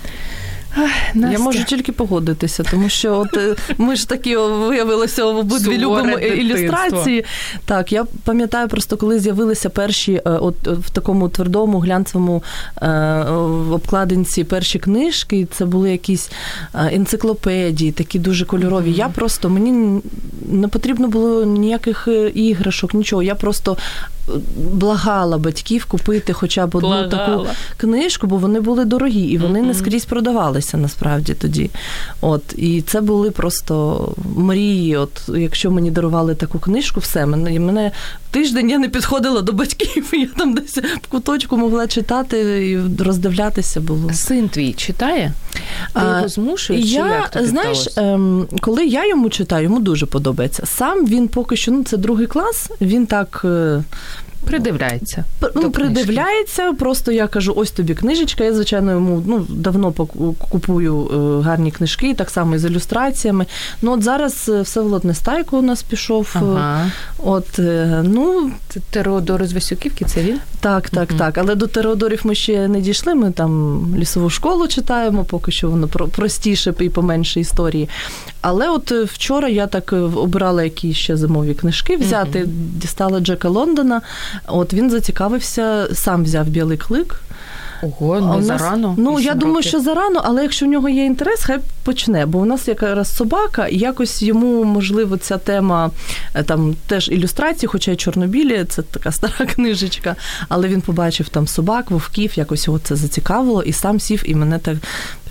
[1.14, 1.32] Настя.
[1.32, 7.24] Я можу тільки погодитися, тому що от е, ми ж такі виявилися обидві любимо ілюстрації.
[7.64, 12.42] Так, я пам'ятаю просто, коли з'явилися перші, е, от в такому твердому глянцевому
[12.82, 12.88] е,
[13.70, 16.30] обкладинці перші книжки, це були якісь
[16.74, 18.90] енциклопедії, такі дуже кольорові.
[18.90, 18.98] Mm-hmm.
[18.98, 20.00] Я просто мені
[20.48, 23.22] не потрібно було ніяких іграшок, нічого.
[23.22, 23.76] Я просто
[24.56, 27.08] благала батьків купити хоча б одну благала.
[27.08, 29.66] таку книжку, бо вони були дорогі і вони mm-hmm.
[29.66, 31.70] не скрізь продавалися насправді тоді.
[32.20, 34.96] От І це були просто мрії.
[34.96, 37.90] От Якщо мені дарували таку книжку, все мене мене
[38.32, 43.80] тиждень я не підходила до батьків, я там десь в куточку могла читати і роздивлятися
[43.80, 44.12] було.
[44.12, 45.32] Син твій читає?
[45.94, 46.86] Ти його змушуєш?
[46.86, 50.66] Я, як тобі знаєш, ем, коли я йому читаю, йому дуже подобається.
[50.66, 53.42] Сам він поки що, ну це другий клас, він так.
[53.44, 53.82] Е,
[54.44, 55.24] Придивляється.
[55.54, 58.44] Ну, придивляється, просто я кажу, ось тобі книжечка.
[58.44, 59.92] Я, звичайно, йому ну, давно
[60.50, 63.46] купую е, гарні книжки, так само і з ілюстраціями.
[63.82, 66.28] Ну, от зараз е, Всеволод Нестайко у нас пішов.
[66.34, 66.90] Ага.
[67.18, 67.58] От,
[68.02, 68.50] ну...
[68.90, 70.38] Тереодор з Васюківки, це він?
[70.60, 71.18] Так, так, угу.
[71.18, 71.38] так.
[71.38, 73.14] Але до Тереодорів ми ще не дійшли.
[73.14, 77.88] Ми там лісову школу читаємо, поки що воно простіше і поменше історії.
[78.40, 82.52] Але от вчора я так обирала якісь ще зимові книжки взяти, угу.
[82.76, 84.00] дістала Джека Лондона.
[84.46, 87.20] От він зацікавився, сам взяв білий клик.
[87.82, 88.94] Ого, нас, зарано.
[88.98, 89.68] Ну я думаю, років.
[89.68, 92.26] що зарано, але якщо в нього є інтерес, хай почне.
[92.26, 95.90] Бо у нас якраз собака, і якось йому можливо ця тема
[96.34, 100.16] е, там теж ілюстрації, хоча й чорнобілі, це така стара книжечка.
[100.48, 104.58] Але він побачив там собак, вовків, якось його це зацікавило, і сам сів, і мене
[104.58, 104.76] так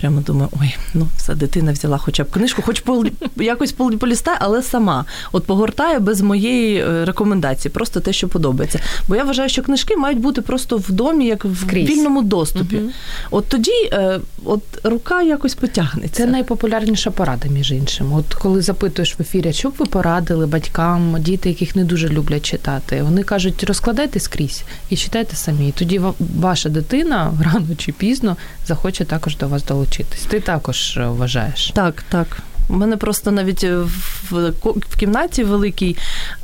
[0.00, 3.04] прямо думаю, ой, ну все, дитина взяла хоча б книжку, хоч по
[3.36, 8.80] якось полістає, але сама от погортає без моєї е, рекомендації, просто те, що подобається.
[9.08, 11.88] Бо я вважаю, що книжки мають бути просто в домі, як в Крізь.
[11.88, 12.76] вільному доступі.
[12.76, 12.90] Угу.
[13.30, 16.24] От тоді е, от рука якось потягнеться.
[16.24, 18.12] Це найпопулярніша порада, між іншим.
[18.12, 22.46] От коли запитуєш в ефірі, що б ви порадили батькам, діти, яких не дуже люблять
[22.46, 25.68] читати, вони кажуть, розкладайте скрізь і читайте самі.
[25.68, 26.00] І тоді
[26.40, 30.26] ваша дитина рано чи пізно захоче також до вас долучитись.
[30.28, 31.72] Ти також е, вважаєш?
[31.74, 32.42] Так, так.
[32.68, 34.52] У мене просто навіть в
[34.90, 35.96] в кімнаті великий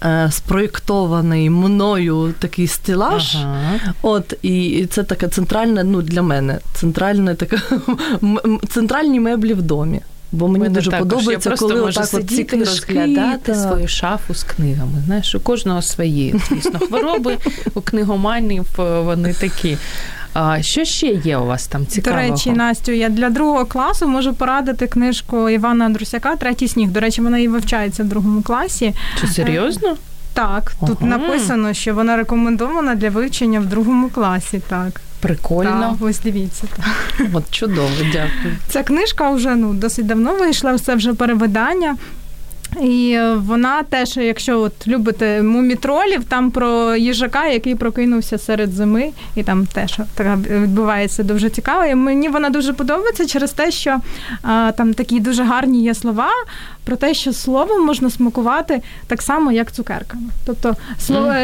[0.02, 3.37] е, спроєктований мною такий стелаж.
[3.37, 3.94] Ага.
[4.02, 7.61] От, і це така центральна, ну для мене центральна така
[8.68, 10.00] центральні меблі в домі.
[10.33, 11.09] Бо мені дуже також.
[11.09, 13.54] подобається, Я коли можу отак сидіти, ці книжки, розглядати та...
[13.54, 15.02] свою шафу з книгами.
[15.07, 17.38] Знаєш, у кожного свої звісно хвороби,
[17.74, 19.78] у книгоманів е, вони такі.
[20.32, 22.22] А Що ще є у вас там цікавого?
[22.22, 26.90] До речі, Настю, я для другого класу можу порадити книжку Івана Андрусяка Третій сніг.
[26.90, 28.94] До речі, вона і вивчається в другому класі.
[29.20, 29.96] Чи серйозно?
[30.32, 30.86] Так, ага.
[30.86, 34.60] тут написано, що вона рекомендована для вивчення в другому класі.
[34.68, 35.00] Так.
[35.20, 35.96] Прикольно.
[36.00, 36.64] Так, Ось дивіться.
[36.76, 36.86] Так.
[37.32, 38.56] От чудово, дякую.
[38.68, 41.96] Ця книжка вже ну досить давно вийшла, все вже перевидання.
[42.83, 49.42] І вона теж, якщо от любите мумітролів, там про їжака, який прокинувся серед зими, і
[49.42, 51.85] там теж така відбувається дуже цікаво.
[51.85, 54.00] І Мені вона дуже подобається через те, що
[54.42, 56.28] а, там такі дуже гарні є слова
[56.88, 60.29] про те, що словом можна смакувати так само, як цукерками.
[60.46, 61.35] Тобто слово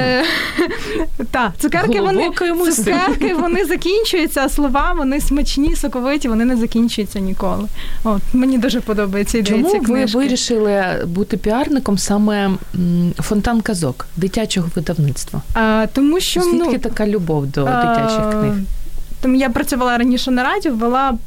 [1.31, 2.31] та, цукерки вони
[2.75, 7.69] цукерки вони закінчуються, а слова вони смачні, соковиті, вони не закінчуються ніколи.
[8.05, 12.51] От мені дуже подобається ідея Чому ви вирішили бути піарником саме
[13.19, 15.43] фонтан казок дитячого видавництва?
[15.55, 18.53] А, Тому що звідки ну, така любов до дитячих книг?
[19.21, 21.19] Тому я працювала раніше на радіо, вела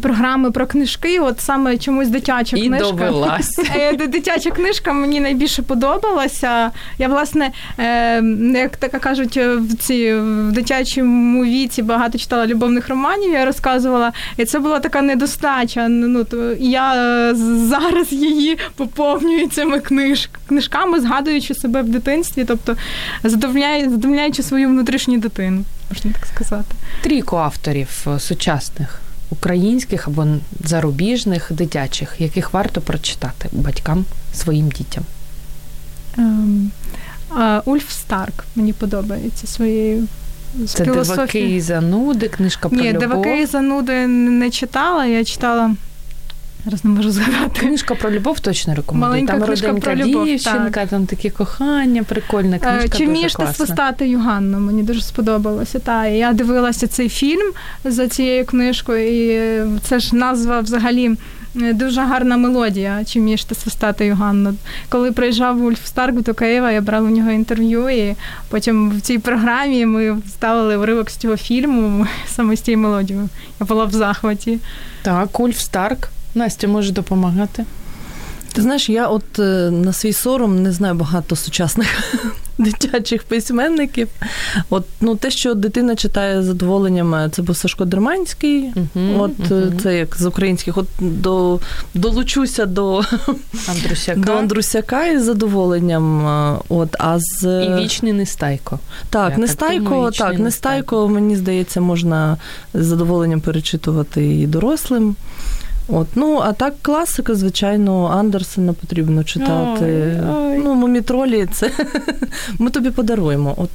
[0.00, 1.18] програми про книжки.
[1.20, 2.92] От саме чомусь дитяча І книжка.
[2.92, 3.58] довелась.
[3.76, 6.70] Е, дитяча книжка мені найбільше подобалася.
[6.98, 8.22] Я, власне, е,
[8.54, 14.12] як так кажуть, в ці в дитячому віці багато читала любовних романів, я розказувала.
[14.36, 15.88] І це була така недостача.
[15.88, 17.34] Ну, то Я е,
[17.68, 22.76] зараз її поповнюю цими книж, книжками, згадуючи себе в дитинстві, тобто
[23.24, 26.74] задовольняючи свою внутрішню дитину, можна так сказати.
[27.02, 29.00] Трійко авторів сучасних
[29.32, 30.26] українських або
[30.64, 35.04] зарубіжних дитячих, яких варто прочитати батькам своїм дітям?
[36.18, 36.66] Um,
[37.36, 40.08] uh, Ульф Старк мені подобається своєю.
[40.66, 43.00] Це «Диваки і зануди, книжка про Ні, любов?
[43.00, 45.06] «Диваки і зануди не читала.
[45.06, 45.74] Я читала
[46.64, 47.60] Зараз не можу згадати.
[47.60, 49.10] Книжка про любов точно рекомендую.
[49.10, 50.88] Маленька там книжка про любов, дівчинка, так.
[50.88, 52.98] там такі кохання, прикольна Е, книжка.
[52.98, 54.60] Чи вмієш ти свистати Юганну?
[54.60, 55.78] Мені дуже сподобалося.
[55.78, 57.52] Та я дивилася цей фільм
[57.84, 61.16] за цією книжкою, і це ж назва взагалі.
[61.54, 64.54] Дуже гарна мелодія, чи вмієш ти свистати Юганну.
[64.88, 68.16] Коли приїжджав Ульф Старк до Києва, я брала у нього інтерв'ю, і
[68.48, 73.28] потім в цій програмі ми ставили уривок з цього фільму саме з цією мелодією.
[73.60, 74.58] Я була в захваті.
[75.02, 76.08] Так, Ульф Старк.
[76.34, 77.64] Настя може допомагати.
[78.52, 82.14] Ти знаєш, я от е, на свій сором не знаю багато сучасних
[82.58, 84.08] дитячих письменників.
[84.70, 88.72] От ну те, що дитина читає з задоволенням, е, це був Сашко Дерманський.
[88.94, 89.78] Мгм, От мгм.
[89.82, 91.60] це як з українських, от до
[91.94, 93.02] долучуся до,
[93.68, 94.20] Андрусяка.
[94.20, 96.26] до Андрусяка із задоволенням.
[96.68, 98.78] От а з І вічний Нестайко.
[99.10, 100.42] так, так Нестайко, так, Нестайко.
[100.42, 102.36] Нестайко, мені здається, можна
[102.74, 105.16] з задоволенням перечитувати і дорослим.
[105.88, 109.84] От, ну, а так класика, звичайно, Андерсена потрібно читати.
[109.84, 110.58] Ой, ой.
[110.58, 111.70] Ну, мумітролі, це
[112.58, 113.54] ми тобі подаруємо.
[113.56, 113.70] От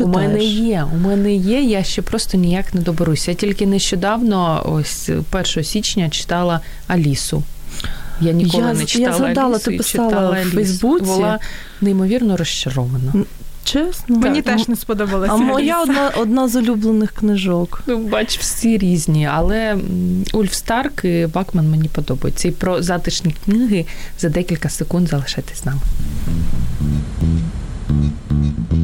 [0.00, 3.30] У мене є, у мене є, я ще просто ніяк не доберуся.
[3.30, 7.42] Я тільки нещодавно, ось 1 січня, читала Алісу.
[8.20, 10.44] Я ніколи Я- не я читала згадала, Алісу ти писала читала в.
[10.50, 11.04] Фейсбуці.
[11.04, 11.38] Була
[11.80, 13.12] неймовірно розчарована.
[13.72, 14.16] Чесно.
[14.16, 14.56] Мені Так.
[14.56, 15.32] теж не сподобалося.
[15.32, 17.82] А моя одна, одна з улюблених книжок.
[17.86, 19.78] Ну, бач, всі різні, але
[20.32, 22.48] Ульф Старк і Бакман мені подобаються.
[22.48, 23.86] І про затишні книги
[24.18, 25.80] за декілька секунд залишайтесь з нами.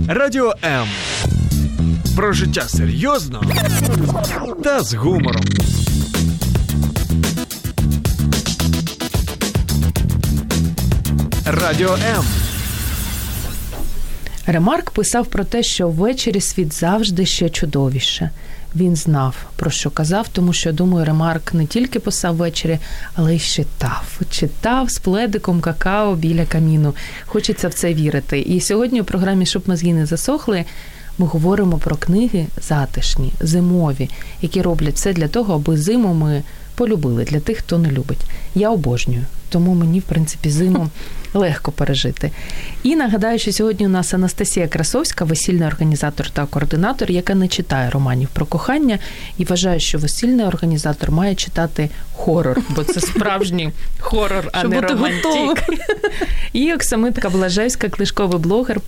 [0.08, 0.86] Радіо М.
[2.16, 3.42] Про життя серйозно
[4.64, 5.42] та з гумором.
[11.46, 12.24] Радіо М.
[14.46, 18.30] Ремарк писав про те, що ввечері світ завжди ще чудовіше.
[18.76, 22.78] Він знав, про що казав, тому що, думаю, Ремарк не тільки писав ввечері,
[23.14, 24.20] але й читав.
[24.30, 26.94] Читав з пледиком какао біля каміну.
[27.26, 28.40] Хочеться в це вірити.
[28.40, 30.64] І сьогодні у програмі Щоб мозги не засохли.
[31.18, 34.10] Ми говоримо про книги затишні, зимові,
[34.42, 36.42] які роблять все для того, аби зиму ми
[36.74, 38.20] полюбили для тих, хто не любить.
[38.54, 40.88] Я обожнюю, тому мені, в принципі, зиму
[41.34, 42.30] легко пережити.
[42.82, 47.90] І нагадаю, що сьогодні у нас Анастасія Красовська, весільний організатор та координатор, яка не читає
[47.90, 48.98] романів про кохання
[49.38, 54.80] і вважає, що весільний організатор має читати хорор, бо це справжній хорор, а Щоб не
[54.80, 55.64] романтик.
[56.52, 58.80] І Оксамитка Блажевська, книжковий блогер,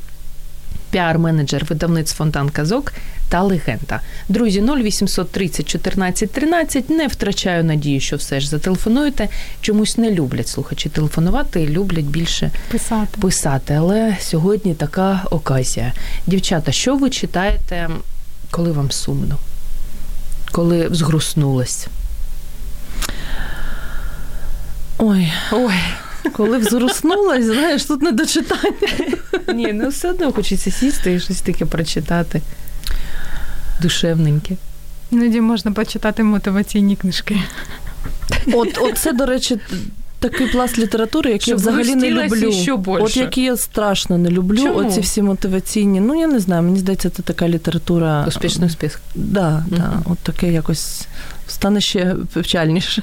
[0.96, 2.92] піар-менеджер видавництв Фонтан Казок
[3.28, 4.00] та легенда.
[4.28, 6.90] Друзі, 0830 14 13.
[6.90, 9.28] Не втрачаю надію, що все ж зателефонуєте.
[9.61, 13.20] Чомусь не люблять слухачі телефонувати люблять більше Писати.
[13.20, 13.74] писати.
[13.74, 15.92] Але сьогодні така оказія.
[16.26, 17.90] Дівчата, що ви читаєте,
[18.50, 19.37] коли вам сумно?
[20.52, 21.87] Коли взгруснулось?
[24.98, 25.74] Ой, Ой,
[26.32, 28.88] коли взроснулась, знаєш, тут не до читання.
[29.54, 32.42] ні, ну все одно хочеться сісти і щось таке прочитати.
[33.82, 34.56] Душевненьке.
[35.10, 37.36] Іноді можна почитати мотиваційні книжки.
[38.52, 39.58] От, от це, до речі,
[40.18, 42.52] такий пласт літератури, який я взагалі не люблю.
[42.52, 43.02] ще більше.
[43.02, 44.78] От які я страшно не люблю, Чому?
[44.78, 46.00] оці всі мотиваційні.
[46.00, 48.24] Ну, я не знаю, мені здається, це така література.
[48.28, 49.00] Успішний успіх.
[49.14, 51.06] Да, да, от таке якось
[51.46, 53.02] стане ще печальніше.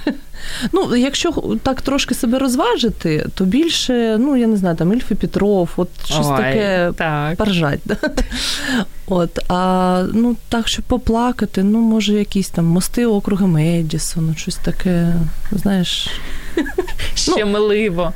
[0.72, 1.32] Ну, якщо
[1.64, 6.28] так трошки себе розважити, то більше, ну, я не знаю, там Ільф Петров, от щось
[6.30, 7.38] Ой, таке Так.
[7.38, 7.80] поржать.
[7.86, 7.96] Да?
[9.08, 15.14] От, а ну так, щоб поплакати, ну, може, якісь там мости округа Медісон, щось таке,
[15.52, 16.08] знаєш.
[17.16, 18.14] Щемливо.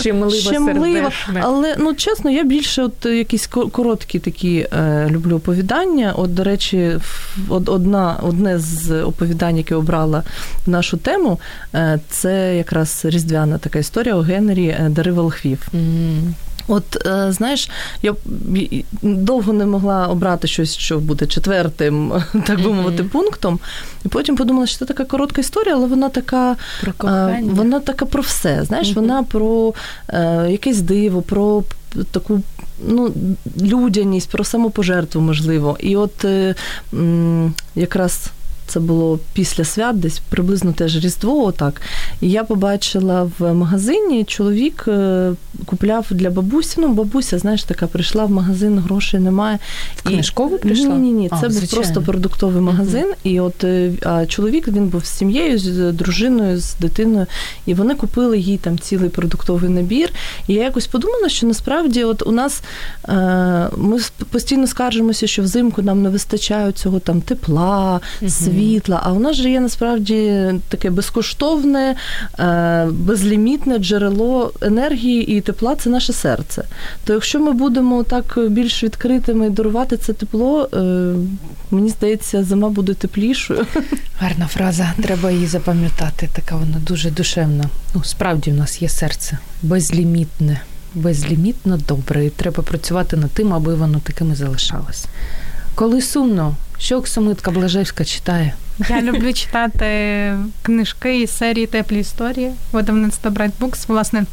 [0.00, 1.40] Щемливо, Щемливо, сердешне.
[1.44, 6.12] але ну чесно, я більше от е, якісь ко- короткі такі е, люблю оповідання.
[6.16, 6.90] От, до речі,
[7.48, 10.22] одна, одне з оповідань, яке обрала
[10.66, 11.40] в нашу тему,
[11.74, 15.68] е, це якраз різдвяна така історія у Генрі е, Дари Волхвів.
[15.74, 16.34] М.
[16.68, 17.70] От е, знаєш,
[18.02, 18.14] я
[19.02, 22.12] довго не могла обрати щось, що буде четвертим,
[22.46, 23.58] так би мовити, пунктом.
[24.04, 27.52] І потім подумала, що це така коротка історія, але вона така Про а, кохання.
[27.54, 28.64] Вона така про все.
[28.64, 29.00] Знаєш, Мгм.
[29.00, 29.74] вона про
[30.08, 31.62] е, якесь диво, про
[32.10, 32.42] таку
[32.88, 33.12] ну,
[33.62, 35.76] людяність, про самопожертву, можливо.
[35.80, 36.54] І от е,
[36.92, 38.30] м, якраз.
[38.66, 41.80] Це було після свят, десь приблизно теж Різдво, отак.
[42.20, 45.32] І я побачила в магазині, чоловік е,
[45.64, 46.74] купляв для бабусі.
[46.80, 49.58] Ну, бабуся, знаєш, така прийшла в магазин, грошей немає.
[49.96, 50.86] В книжкову прийшла?
[50.94, 51.28] Ні, ні, ні.
[51.32, 51.82] А, Це був звичайно.
[51.82, 53.12] просто продуктовий магазин.
[53.24, 57.26] І от е, а чоловік він був з сім'єю, з дружиною, з дитиною,
[57.66, 60.10] і вони купили їй там цілий продуктовий набір.
[60.48, 62.62] І я якось подумала, що насправді, от у нас
[63.08, 63.98] е, ми
[64.30, 68.30] постійно скаржимося, що взимку нам не вистачає цього там тепла, Мгм.
[68.56, 69.00] Світла.
[69.02, 71.96] А у нас же є насправді таке безкоштовне,
[72.38, 76.64] е, безлімітне джерело енергії і тепла це наше серце.
[77.04, 80.78] То якщо ми будемо так більш відкритими і дарувати це тепло, е,
[81.70, 83.66] мені здається, зима буде теплішою.
[84.18, 86.28] Гарна фраза, треба її запам'ятати.
[86.32, 87.64] Така вона дуже душевна.
[87.94, 90.60] Ну, справді в нас є серце безлімітне,
[90.94, 92.26] безлімітно добре.
[92.26, 95.06] І треба працювати над тим, аби воно таким і залишалось.
[95.74, 98.54] Коли сумно, що Оксамитка Блажевська читає?
[98.88, 99.86] Я люблю читати
[100.62, 103.84] книжки із серії Теплі історії видавництва Bright Books.
[103.88, 104.24] Власне,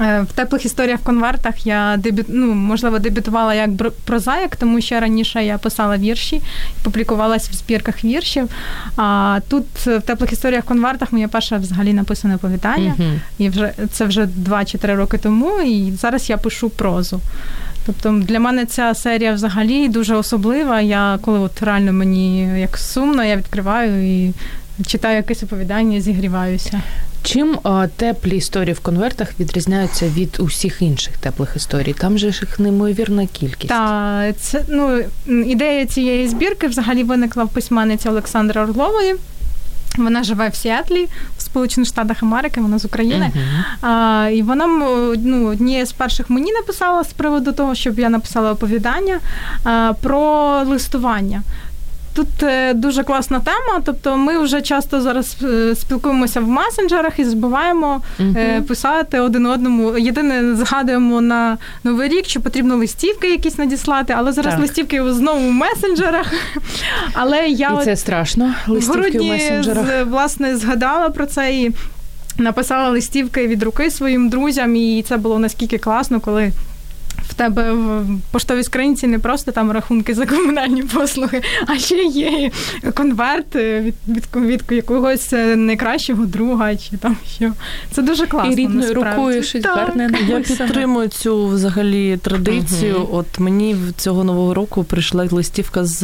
[0.00, 3.70] е, в теплих історіях в конвертах я дебют, ну, можливо, дебютувала як
[4.04, 6.42] прозаїк, тому що раніше я писала вірші,
[6.82, 8.48] публікувалася в збірках віршів.
[8.96, 12.94] А тут в теплих історіях в конвертах моє перше взагалі написане оповідання.
[12.98, 15.60] uh І вже це вже 2 чи 3 роки тому.
[15.60, 17.20] І зараз я пишу прозу.
[17.88, 20.80] Тобто для мене ця серія взагалі дуже особлива.
[20.80, 24.32] Я коли от реально мені як сумно, я відкриваю і
[24.86, 26.82] читаю якесь оповідання, зігріваюся.
[27.22, 27.58] Чим
[27.96, 31.92] теплі історії в конвертах відрізняються від усіх інших теплих історій?
[31.92, 33.68] Там же їх неймовірна кількість.
[33.68, 39.14] Так, це ну ідея цієї збірки взагалі виникла в письменниці Олександра Орлової.
[39.98, 43.32] Вона живе в Сіатлі, в Сполучених Штатах Америки, вона з України.
[43.34, 43.88] Uh-huh.
[43.88, 44.66] А, І вона
[45.16, 49.20] ну, однією з перших мені написала з приводу того, щоб я написала оповідання
[49.64, 51.42] а, про листування.
[52.14, 53.82] Тут е, дуже класна тема.
[53.84, 58.62] Тобто, ми вже часто зараз е, спілкуємося в месенджерах і збиваємо uh-huh.
[58.62, 59.98] писати один одному.
[59.98, 64.60] Єдине згадуємо на новий рік, що потрібно листівки якісь надіслати, але зараз так.
[64.60, 66.32] листівки знову в месенджерах.
[67.12, 68.54] Але я і це страшно.
[68.66, 69.86] Листівки в, в месенджерах.
[70.06, 71.70] власне згадала про це і.
[72.40, 76.52] Написала листівки від руки своїм друзям, і це було наскільки класно, коли
[77.38, 82.50] тебе в поштовій скринці не просто там рахунки за комунальні послуги, а ще є
[82.94, 87.52] конверт від від, від якогось найкращого друга, чи там що.
[87.90, 88.52] Це дуже класно.
[88.52, 90.10] І рідною рукою щось гарне.
[90.28, 92.94] Я підтримую цю взагалі традицію.
[92.94, 96.02] uh От мені цього нового року прийшла листівка з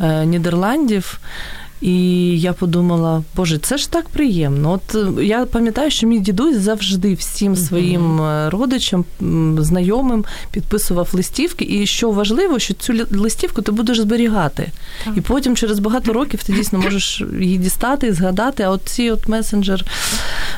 [0.00, 1.20] е, Нідерландів.
[1.80, 1.94] І
[2.40, 4.72] я подумала, боже, це ж так приємно.
[4.72, 9.04] От е, я пам'ятаю, що мій дідусь завжди всім своїм е, родичам,
[9.58, 11.64] знайомим підписував листівки.
[11.70, 14.72] І що важливо, що цю листівку ти будеш зберігати.
[15.04, 15.16] Так.
[15.16, 18.62] І потім через багато років ти дійсно можеш її дістати і згадати.
[18.62, 19.84] А от ці от месенджер.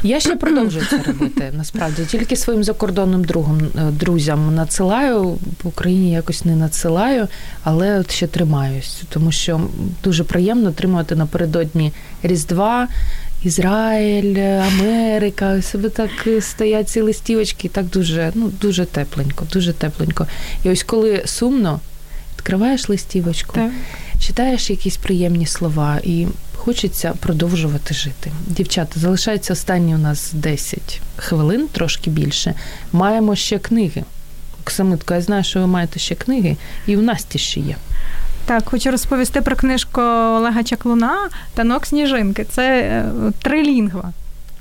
[0.03, 1.53] Я ще продовжую це робити.
[1.57, 5.23] Насправді тільки своїм закордонним другом е, друзям надсилаю
[5.63, 7.29] в Україні якось не надсилаю,
[7.65, 9.61] але от ще тримаюсь, тому що
[10.05, 11.93] дуже приємно отримувати напередодні
[12.23, 12.89] Різдва.
[13.43, 20.27] Ізраїль, Америка, себе так стоять ці листівочки, так дуже ну, дуже тепленько, дуже тепленько.
[20.65, 21.81] І ось коли сумно,
[22.35, 23.71] відкриваєш листівочку, так.
[24.19, 26.27] читаєш якісь приємні слова, і
[26.61, 28.33] хочеться продовжувати жити.
[28.47, 32.55] Дівчата, залишається останні у нас 10 хвилин, трошки більше.
[32.93, 34.05] Маємо ще книги.
[34.63, 36.57] Оксамитко, я знаю, що ви маєте ще книги,
[36.87, 37.77] і у Насті ще є.
[38.45, 42.45] Так, хочу розповісти про книжку Олега Чаклуна Танок Сніжинки.
[42.45, 44.13] Це е, трилінгва.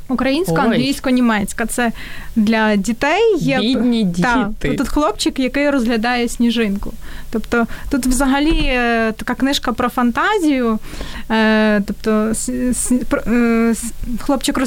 [0.09, 1.65] Українська, англійсько-німецька.
[1.65, 1.91] Це
[2.35, 4.21] для дітей є Бідні діти.
[4.21, 6.93] Так, тут хлопчик, який розглядає сніжинку.
[7.31, 10.79] Тобто тут взагалі е, така книжка про фантазію.
[11.31, 12.33] Е, тобто
[14.19, 14.57] хлопчик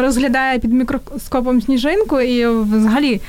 [0.00, 3.20] розглядає під мікроскопом сніжинку, і взагалі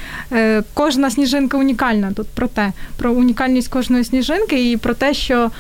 [0.74, 2.12] кожна сніжинка унікальна.
[2.12, 5.52] Тут про те, про унікальність кожної сніжинки і про те, що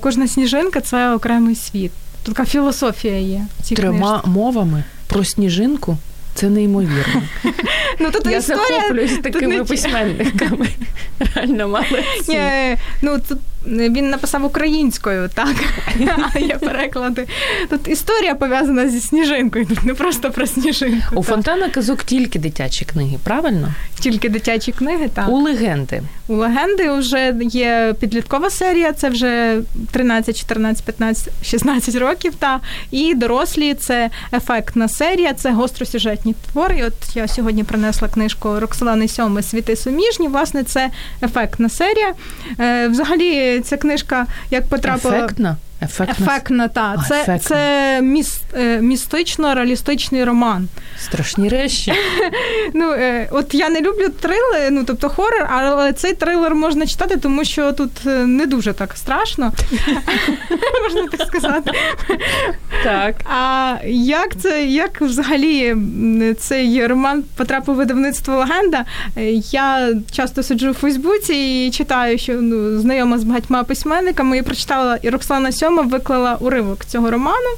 [0.00, 1.92] кожна сніжинка це окремий світ.
[2.22, 3.46] Тут така філософія є.
[3.76, 5.96] Трьома мовами про сніжинку.
[6.34, 7.22] Це неймовірно.
[8.00, 8.64] Ну, тут Я історія...
[8.68, 9.68] захоплююсь такими тут...
[9.68, 10.68] письменниками.
[11.34, 11.86] Реально мало.
[13.02, 15.56] Ну, тут він написав українською, так,
[16.34, 17.26] а є переклади.
[17.70, 21.16] Тут історія пов'язана зі сніжинкою, тут не просто про сніжинку.
[21.16, 23.74] У Фонтана Казок тільки дитячі книги, правильно?
[24.00, 25.28] Тільки дитячі книги, так.
[25.28, 26.02] У легенди.
[26.28, 32.34] У легенди вже є підліткова серія, це вже 13, 14, 15, 16 років.
[32.34, 32.60] Та.
[32.90, 36.84] І дорослі це ефектна серія, це гостросюжетні твори.
[36.86, 40.28] От я сьогодні принесла книжку Роксолани Сьоми Світи суміжні.
[40.28, 40.90] Власне, це
[41.22, 42.14] ефектна серія.
[42.60, 45.16] Е, взагалі, ця книжка як потрапила.
[45.16, 45.56] Ефектна?
[45.82, 47.04] Ефектна, Ефектна та.
[47.08, 47.38] Це ефектна.
[47.38, 50.68] це міс, е, містично-реалістичний роман.
[50.98, 51.92] Страшні речі.
[52.74, 57.16] Ну, е, От я не люблю трилери, ну тобто хорор, але цей трилер можна читати,
[57.16, 59.52] тому що тут е, не дуже так страшно.
[60.82, 61.70] Можна так сказати.
[62.84, 63.14] Так.
[63.24, 65.76] А як це, як взагалі
[66.38, 68.84] цей роман потрапив у видавництво легенда?
[69.50, 74.98] Я часто сиджу у Фейсбуці і читаю, що ну, знайома з багатьма письменниками і прочитала
[75.02, 77.48] і Роксана Сьо Тьома виклала уривок цього роману.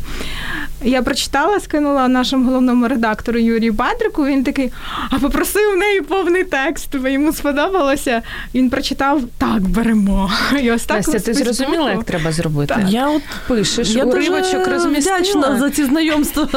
[0.83, 4.27] Я прочитала, скинула нашому головному редактору Юрію Бадрику.
[4.27, 4.73] Він такий,
[5.11, 6.95] а попросив в неї повний текст.
[7.05, 8.23] Йому сподобалося.
[8.55, 10.31] Він прочитав так, беремо.
[10.63, 12.75] І ось так Настя, ти зрозуміла, як треба зробити?
[12.75, 12.85] Так.
[12.89, 15.17] Я от Пишеш, я уривочок дуже розмістила.
[15.19, 16.49] вдячна за ці знайомства.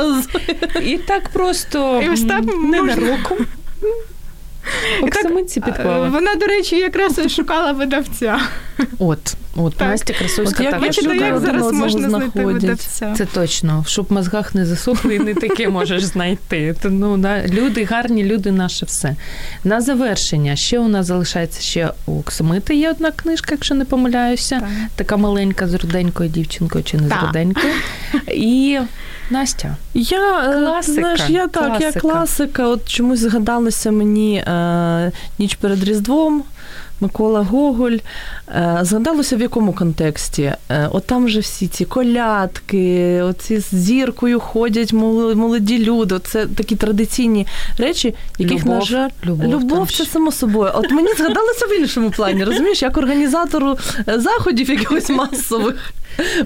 [0.86, 2.76] І так просто І ось так м,
[5.02, 6.10] на Е, підклала.
[6.10, 8.40] Вона, до речі, якраз шукала видавця.
[9.00, 9.88] От, от Так.
[9.88, 12.62] Настя Красовська так Бачите, як зараз можна знайти знаходять.
[12.62, 13.14] видавця.
[13.18, 16.76] Це точно, щоб в мозгах не засохли, і не таке можеш знайти.
[16.82, 19.16] То, ну, да, люди гарні, люди наше все.
[19.64, 24.60] На завершення ще у нас залишається ще у Оксамити є одна книжка, якщо не помиляюся.
[24.60, 24.70] Так.
[24.96, 27.74] Така маленька з руденькою дівчинкою чи не з руденькою.
[28.28, 28.80] І
[29.30, 29.76] Настя.
[29.94, 32.00] Я е, Класика, знаєш, я так, я класика.
[32.00, 32.68] класика.
[32.68, 36.44] От чомусь згадалося мені е, ніч перед Різдвом.
[37.00, 37.98] Микола Гоголь.
[38.48, 40.54] Е, Згадалося в якому контексті?
[40.70, 46.20] Е, От там же всі ці колядки, оці з зіркою ходять мол- молоді люди.
[46.20, 47.48] Це такі традиційні
[47.78, 50.72] речі, яких, Любов, на жаль, любов любов це само собою.
[50.76, 55.92] От мені згадалося в іншому плані, розумієш, як організатору заходів якихось масових.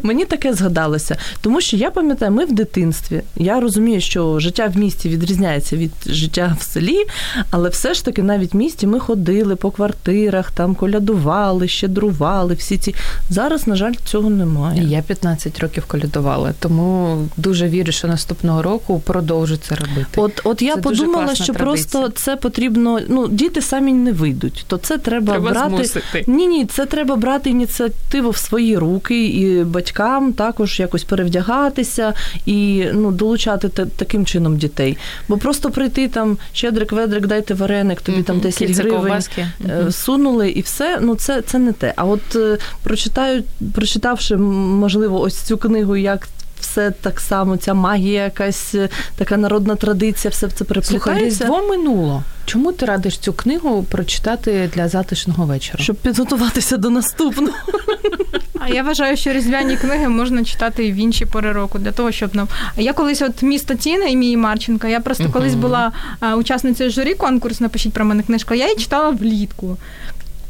[0.03, 3.21] Мені таке згадалося, тому що я пам'ятаю, ми в дитинстві.
[3.35, 7.05] Я розумію, що життя в місті відрізняється від життя в селі,
[7.51, 12.53] але все ж таки навіть в місті ми ходили по квартирах, там колядували, щедрували.
[12.53, 12.95] Всі ці
[13.29, 14.83] зараз, на жаль, цього немає.
[14.83, 20.07] Я 15 років колядувала, тому дуже вірю, що наступного року продовжу це робити.
[20.15, 21.65] От, от я Це подумала, що традиція.
[21.65, 22.99] просто це потрібно.
[23.07, 25.69] Ну, діти самі не вийдуть, то це треба, Треба брати.
[25.69, 26.23] змусити.
[26.27, 32.13] Ні, ні, це треба брати ініціативу в свої руки і батькам також якось перевдягатися
[32.45, 34.97] і ну, долучати та- таким чином дітей.
[35.27, 38.43] Бо просто прийти там щедрик, ведрик, дайте вареник, тобі там Мгм.
[38.45, 38.99] 10 Кільце гривень.
[39.01, 39.47] ковбаски.
[39.69, 41.93] е, Сунули і все, ну це, це не те.
[41.95, 43.43] А от е, прочитаю,
[43.75, 46.27] прочитавши, можливо, ось цю книгу, як
[46.59, 51.43] все так само, ця магія, якась е, така народна традиція, все це Слухай, переплітається.
[51.43, 52.23] Різдво минуло.
[52.45, 55.83] Чому ти радиш цю книгу прочитати для затишного вечора?
[55.83, 57.53] Щоб підготуватися до наступного.
[58.69, 62.11] А я вважаю, що різдвяні книги можна читати і в інші пори року для того,
[62.11, 62.47] щоб нам.
[62.77, 67.61] Я колись, от місто Тіна імії Марченка, я просто колись була а, учасницею журі конкурс
[67.61, 68.53] Напишіть про мене книжку.
[68.53, 69.77] Я її читала влітку.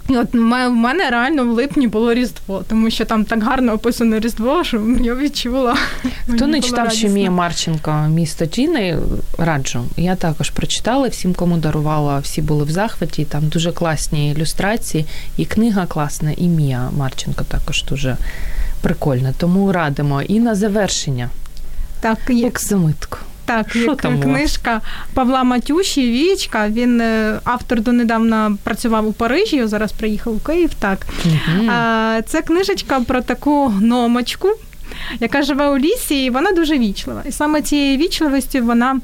[0.10, 3.74] От в мене- в мене реально в липні було Різдво, тому що там так гарно
[3.74, 5.76] описано Різдво, що я відчула.
[6.34, 7.00] Хто не читав радісно.
[7.00, 8.98] ще Мія Марченко Місто Тіни,
[9.38, 9.86] раджу.
[9.98, 13.26] Я також прочитала, всім, кому дарувала, всі були в захваті.
[13.26, 15.06] Там дуже класні ілюстрації,
[15.38, 18.18] і книга класна, і Мія Марченко також дуже
[18.82, 19.34] прикольна.
[19.38, 20.22] Тому радимо.
[20.22, 21.30] І на завершення.
[22.00, 23.18] Так, є, Оксамитку.
[23.48, 24.82] Так, Шо як там книжка
[25.14, 26.68] Павла Матюші Вічка.
[26.70, 30.74] Він е, автор донедавна працював у Парижі, зараз приїхав у Київ.
[30.80, 31.08] Так
[31.70, 34.50] а, це книжечка про таку гномочку,
[35.20, 37.24] яка живе у лісі, і вона дуже вічлива.
[37.26, 39.00] І саме цією вічливістю вона.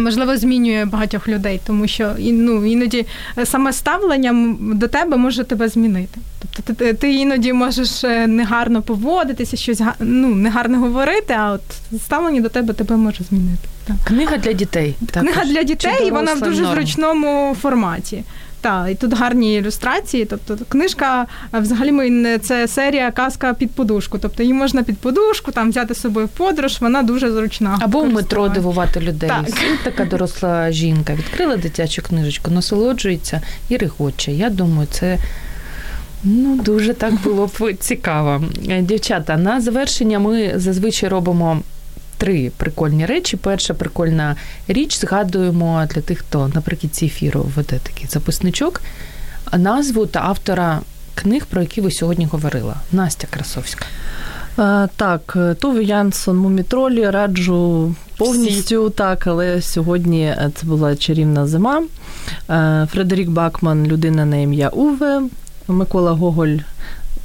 [0.00, 3.06] Можливо, змінює багатьох людей, тому що ну, іноді
[3.44, 6.18] саме ставлення до тебе може тебе змінити.
[6.56, 12.40] Тобто ти, ти іноді можеш е, негарно поводитися, щось ну, негарно говорити, а от ставлення
[12.40, 13.68] до тебе тебе може змінити.
[13.86, 13.96] Так.
[14.04, 14.94] Книга для дітей.
[15.12, 16.74] Книга для дітей, і вона в дуже норм?
[16.74, 18.24] зручному форматі.
[18.66, 20.24] Так, і тут гарні ілюстрації.
[20.24, 24.18] Тобто книжка взагалі ми- це серія казка під подушку.
[24.18, 27.78] Тобто її можна під подушку, там взяти з собою в подорож, вона дуже зручна.
[27.80, 29.28] Або в метро дивувати людей.
[29.28, 29.44] Так.
[29.48, 34.32] Сидить така доросла жінка відкрила дитячу книжечку, насолоджується і регоче.
[34.32, 35.18] Я думаю, це.
[36.24, 38.44] Ну, дуже так було б цікаво.
[38.68, 41.62] Е, Дівчата, на завершення ми зазвичай робимо
[42.18, 43.36] три прикольні речі.
[43.36, 44.36] Перша прикольна
[44.68, 48.82] річ згадуємо для тих, хто наприкінці ефіру веде такий записничок,
[49.52, 50.80] назву та автора
[51.14, 52.74] книг, про які ви сьогодні говорила.
[52.92, 53.86] Настя Красовська.
[54.58, 61.46] Е, Так, е, Туве Янсон, Мумітролі раджу повністю так, але сьогодні е, це була чарівна
[61.46, 61.82] зима.
[62.90, 65.22] Фредерік Бакман, людина на ім'я Уве,
[65.68, 66.56] Микола Гоголь.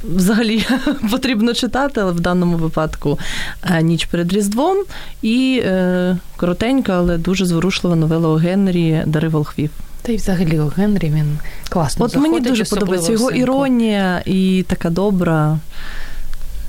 [0.04, 0.66] Взагалі
[1.12, 3.20] потрібно читати, але в даному випадку
[3.64, 4.78] е, ніч перед Різдвом.
[5.22, 9.70] І е, коротенька, але дуже зворушлива новела о Генрі Дари Волхвів.
[10.02, 11.40] Та й взагалі у Генрі він
[11.70, 15.60] класно От мені дуже подобається його іронія і така добра.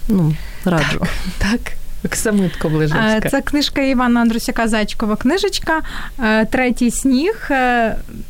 [0.08, 1.00] Ну, раджу.
[1.38, 1.60] Так,
[2.04, 3.28] Оксамитко Ближевська.
[3.30, 5.80] Це книжка Івана Андрусяка Зайчкова книжечка.
[6.50, 7.50] Третій сніг,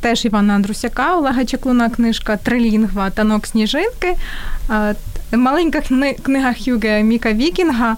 [0.00, 4.16] теж Івана Андрусяка, Олега Чеклуна книжка Трилінгва танок сніжинки.
[5.36, 5.82] Маленька
[6.22, 7.96] книга Хюге Міка Вікінга,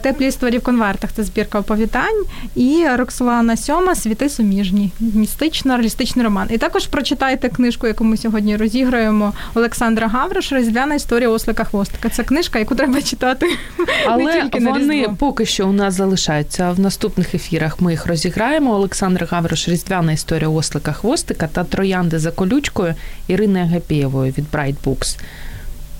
[0.00, 2.24] Теплі історії в конвертах це збірка оповідань.
[2.54, 6.48] І Роксолана Сьома Світи суміжні, містично-реалістичний роман.
[6.50, 12.08] І також прочитайте книжку, яку ми сьогодні розіграємо Олександра Гаврош Різдвяна історія ослика хвостика.
[12.08, 13.46] Це книжка, яку треба читати.
[14.06, 17.80] Але не тільки вони на поки що у нас залишаються в наступних ефірах.
[17.80, 18.74] Ми їх розіграємо.
[18.74, 22.94] Олександр Гаврош, Різдвяна історія ослика хвостика та Троянди за колючкою
[23.28, 25.18] Ірини Агапєєвої від Bright Books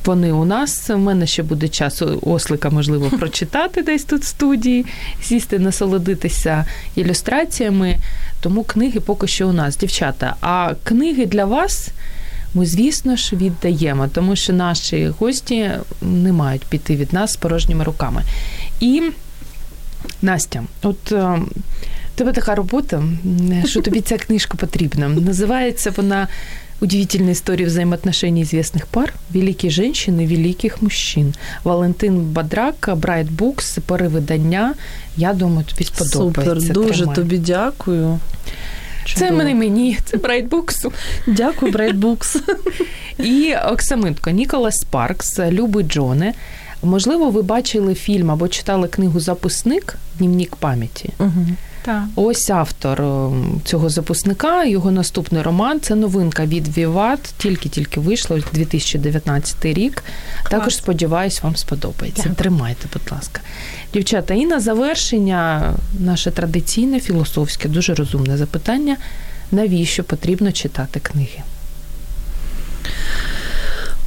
[0.09, 0.91] вони у нас.
[0.91, 4.87] У мене ще буде час ослика, можливо, прочитати десь тут в студії,
[5.23, 7.97] сісти, насолодитися ілюстраціями.
[8.41, 10.37] Тому книги поки що у нас, дівчата.
[10.41, 11.89] А книги для вас.
[12.55, 15.71] Ми, звісно ж, віддаємо, тому що наші гості
[16.03, 18.23] не мають піти від нас з порожніми руками.
[18.81, 19.03] І
[20.23, 21.39] Настя, от е,
[22.15, 23.03] тебе така робота,
[23.65, 25.09] що тобі ця книжка потрібна.
[25.09, 26.29] Називається вона
[26.82, 31.34] Удивительные истории взаимоотношений известных пар, великие женщины, великих мужчин.
[31.64, 34.74] Валентин Бадрак, Брайт Букс, перевидання.
[35.18, 36.56] Я думаю, тобі сподобається.
[36.56, 37.16] Супер, дуже Тримай.
[37.16, 38.20] тобі дякую.
[39.06, 39.30] Чудово.
[39.30, 40.94] Це мене мені, це Брайт Буксу.
[41.28, 42.38] Дякую, Брайт Букс.
[43.18, 46.34] І Оксамитко, Ніколас Спаркс, Люби Джоне.
[46.84, 51.10] Можливо, ви бачили фільм або читали книгу Записник Днівник пам'яті.
[51.20, 51.46] Угу.
[51.89, 52.03] Так.
[52.17, 53.31] Ось автор е,
[53.65, 54.65] цього записника.
[54.65, 59.95] Його наступний роман це новинка від Віват, тільки-тільки вийшло 2019 рік.
[59.95, 60.51] Клас.
[60.51, 62.23] Також сподіваюсь, вам сподобається.
[62.23, 62.37] Дякую.
[62.37, 63.41] Тримайте, будь ласка.
[63.93, 68.97] Дівчата, і на завершення наше традиційне філософське, дуже розумне запитання:
[69.53, 71.43] навіщо потрібно читати книги?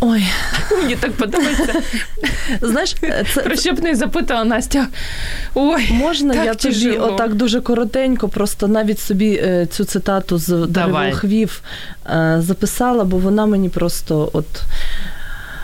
[0.03, 0.23] Ой,
[0.71, 1.73] мені так подобається.
[2.61, 2.95] Знаєш,
[3.33, 4.87] це про що б не запитала Настя.
[5.55, 10.67] Ой, можна так я тобі отак дуже коротенько, просто навіть собі е, цю цитату з
[10.67, 11.61] Деревохвів
[12.05, 14.47] е, записала, бо вона мені просто от.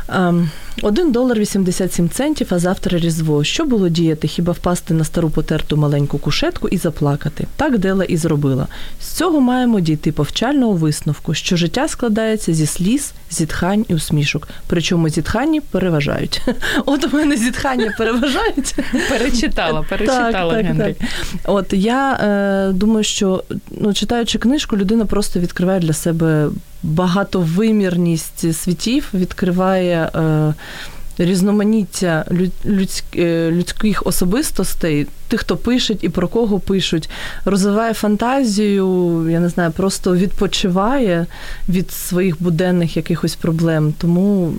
[0.10, 0.50] Ем,
[0.82, 3.44] один долар 87 центів, а завтра різдво.
[3.44, 4.28] Що було діяти?
[4.28, 7.48] Хіба впасти на стару потерту маленьку кушетку і заплакати?
[7.56, 8.68] Так Дела і зробила.
[9.02, 14.48] З цього маємо дійти повчального висновку, що життя складається зі сліз, зітхань і усмішок.
[14.68, 16.42] Причому зітхання переважають.
[16.86, 18.76] От у мене зітхання переважають.
[19.10, 20.64] Перечитала, перечитала.
[20.64, 21.10] Так, так, так.
[21.44, 26.50] От я е, думаю, що ну, читаючи книжку, людина просто відкриває для себе
[26.84, 30.10] багатовимірність світів, відкриває.
[30.16, 30.54] Е,
[31.18, 32.26] Різноманіття
[33.16, 37.10] е, людських особистостей, тих, хто пишуть і про кого пишуть,
[37.46, 41.26] розвиває фантазію, я не знаю, просто відпочиває
[41.70, 43.94] від своїх буденних якихось проблем.
[43.98, 44.54] Тому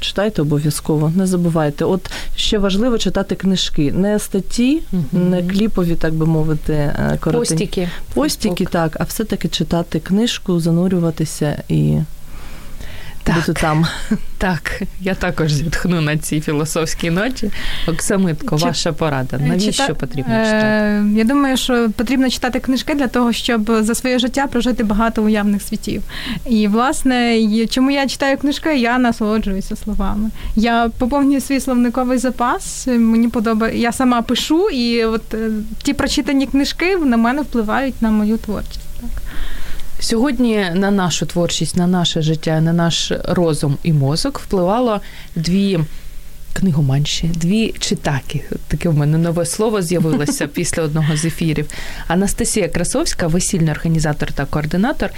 [0.00, 1.84] читайте обов'язково, не забувайте.
[1.84, 5.24] От ще важливо читати книжки, не статті, угу.
[5.24, 7.54] не кліпові, так би мовити, е, коротенькі.
[7.54, 7.88] Постіки.
[8.14, 11.98] Постіки, так, а все-таки читати книжку, занурюватися і
[13.24, 13.86] так, бути там.
[14.38, 17.50] Так, я також зітхну на цій філософській ноті.
[17.88, 18.64] Оксамитко, Чи...
[18.64, 19.38] ваша порада.
[19.38, 19.94] Навіщо Чита...
[19.94, 21.18] потрібно е, читати?
[21.18, 25.62] Я думаю, що потрібно читати книжки для того, щоб за своє життя прожити багато уявних
[25.62, 26.02] світів.
[26.46, 30.30] І, власне, чому я читаю книжки, я насолоджуюся словами.
[30.56, 32.86] Я поповнюю свій словниковий запас.
[32.86, 33.82] Мені подобається.
[33.82, 35.50] Я сама пишу, і от е,
[35.82, 38.80] ті прочитані книжки на мене впливають на мою творчість.
[39.00, 39.22] Так.
[40.00, 45.00] Сьогодні на нашу творчість, на наше життя, на наш розум і мозок впливало
[45.36, 45.80] дві
[46.52, 48.44] книгоманші, дві читаки.
[48.68, 51.70] Таке в мене нове слово з'явилося після одного з ефірів.
[52.08, 55.10] Анастасія Красовська, весільний організатор та координатор.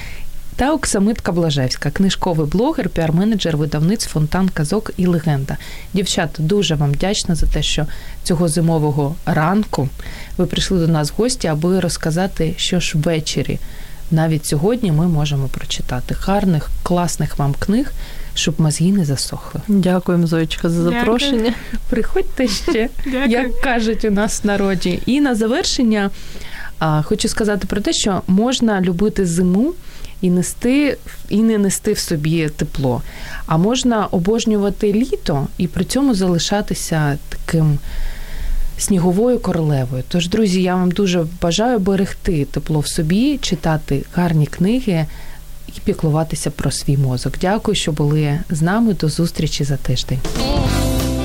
[0.56, 5.56] Та Оксамитка Блажевська, книжковий блогер, піар-менеджер видавниць Фонтан Казок і Легенда.
[5.94, 7.86] Дівчата, дуже вам вдячна за те, що
[8.22, 9.88] цього зимового ранку
[10.36, 13.58] ви прийшли до нас в гості, аби розказати, що ж ввечері
[14.10, 17.92] навіть сьогодні ми можемо прочитати гарних, класних вам книг,
[18.34, 19.60] щоб мозги не засохли.
[19.68, 21.32] Дякуємо, Зоєчка, за запрошення.
[21.32, 21.54] Дякую.
[21.88, 22.88] Приходьте ще,
[23.28, 25.02] як кажуть у нас в народі.
[25.06, 26.10] І на завершення
[26.78, 29.74] а, хочу сказати про те, що можна любити зиму.
[30.20, 30.98] І нести
[31.28, 33.02] і не нести в собі тепло,
[33.46, 37.78] а можна обожнювати літо і при цьому залишатися таким
[38.78, 40.02] сніговою королевою.
[40.08, 45.06] Тож, друзі, я вам дуже бажаю берегти тепло в собі, читати гарні книги
[45.68, 47.34] і піклуватися про свій мозок.
[47.40, 48.94] Дякую, що були з нами.
[48.94, 50.18] До зустрічі за тиждень.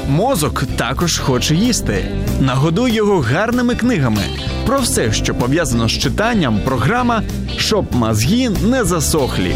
[0.09, 2.05] Мозок також хоче їсти.
[2.39, 4.23] Нагодуй його гарними книгами.
[4.65, 7.23] Про все, що пов'язано з читанням, програма
[7.57, 9.55] щоб мозги не засохлі.